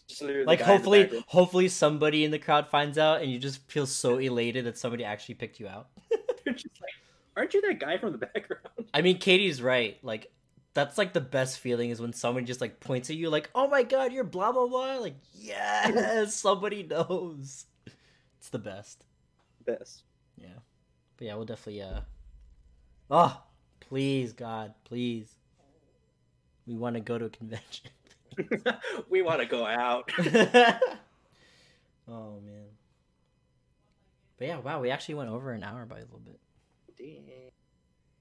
[0.09, 3.39] Just Like guy in the hopefully, hopefully somebody in the crowd finds out, and you
[3.39, 5.89] just feel so elated that somebody actually picked you out.
[6.45, 6.95] They're just like,
[7.37, 8.89] aren't you that guy from the background?
[8.95, 9.99] I mean, Katie's right.
[10.03, 10.33] Like,
[10.75, 13.69] that's like the best feeling is when someone just like points at you, like, "Oh
[13.69, 17.67] my god, you're blah blah blah." Like, yes, somebody knows.
[18.39, 19.05] It's the best.
[19.65, 20.05] Best.
[20.37, 20.61] Yeah,
[21.17, 21.83] but yeah, we'll definitely.
[21.83, 22.01] uh
[23.11, 23.43] Oh,
[23.81, 25.35] please, God, please.
[26.67, 27.91] We want to go to a convention.
[29.11, 30.11] we want to go out.
[32.09, 32.69] oh man.
[34.39, 36.39] But yeah, wow, we actually went over an hour by a little bit.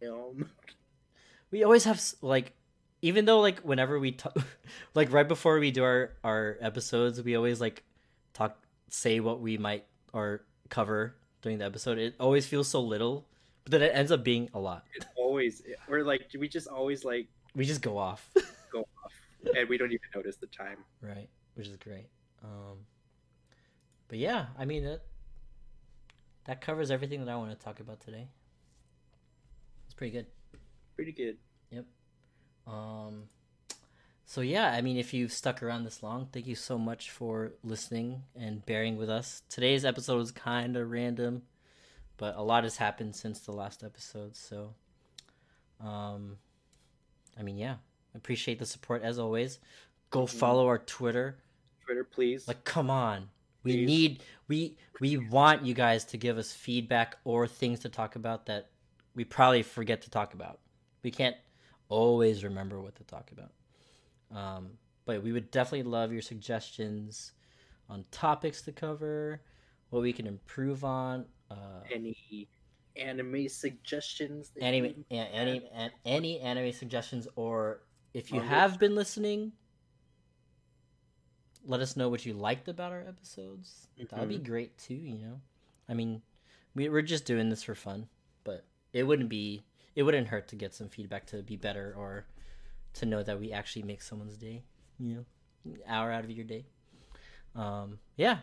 [0.02, 0.50] Damn.
[1.52, 2.54] We always have like
[3.02, 4.36] even though like whenever we talk
[4.94, 7.84] like right before we do our our episodes we always like
[8.34, 8.58] talk
[8.90, 11.98] say what we might or cover during the episode.
[11.98, 13.26] It always feels so little
[13.64, 14.86] but then it ends up being a lot.
[14.96, 18.30] It's always we're like we just always like we just go off.
[18.72, 19.14] go off
[19.56, 20.78] and we don't even notice the time.
[21.02, 22.08] right which is great.
[22.44, 22.78] Um
[24.08, 25.02] but yeah i mean that
[26.46, 28.28] that covers everything that i want to talk about today.
[29.86, 30.26] It's pretty good
[31.00, 31.38] Pretty good.
[31.72, 31.86] Yep.
[32.68, 33.30] Um,
[34.26, 37.54] so yeah, I mean, if you've stuck around this long, thank you so much for
[37.64, 39.42] listening and bearing with us.
[39.48, 41.44] Today's episode was kind of random,
[42.18, 44.36] but a lot has happened since the last episode.
[44.36, 44.74] So,
[45.80, 46.36] um,
[47.40, 47.76] I mean, yeah,
[48.14, 49.60] appreciate the support as always.
[50.10, 51.38] Go follow our Twitter.
[51.86, 52.46] Twitter, please.
[52.46, 53.30] Like, come on.
[53.64, 53.88] We Please.
[53.88, 58.48] need we we want you guys to give us feedback or things to talk about
[58.48, 58.68] that
[59.16, 60.60] we probably forget to talk about.
[61.04, 61.36] We can't
[61.90, 63.52] always remember what to talk about.
[64.36, 64.72] Um,
[65.06, 67.32] but we would definitely love your suggestions
[67.90, 69.42] on topics to cover,
[69.90, 71.26] what we can improve on.
[71.50, 71.56] Uh,
[71.92, 72.48] any
[72.96, 74.52] anime suggestions?
[74.56, 77.82] that anime, yeah, any, an- any anime suggestions, or
[78.14, 79.54] if you have been listening,
[81.66, 83.88] let us know what you liked about our episodes.
[83.98, 84.46] That would be Mhm.
[84.46, 84.96] great too.
[84.96, 85.42] You know,
[85.88, 86.22] I mean,
[86.76, 88.10] we we're just doing this for fun,
[88.44, 88.64] but
[88.94, 89.64] it wouldn't be.
[90.00, 92.26] It wouldn't hurt to get some feedback to be better or
[92.94, 94.64] to know that we actually make someone's day.
[94.98, 95.26] You
[95.66, 96.68] know, hour out of your day.
[97.54, 98.38] Um, yeah.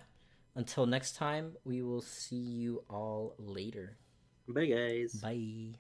[0.54, 3.96] Until next time, we will see you all later.
[4.46, 5.14] Bye, guys.
[5.14, 5.78] Bye.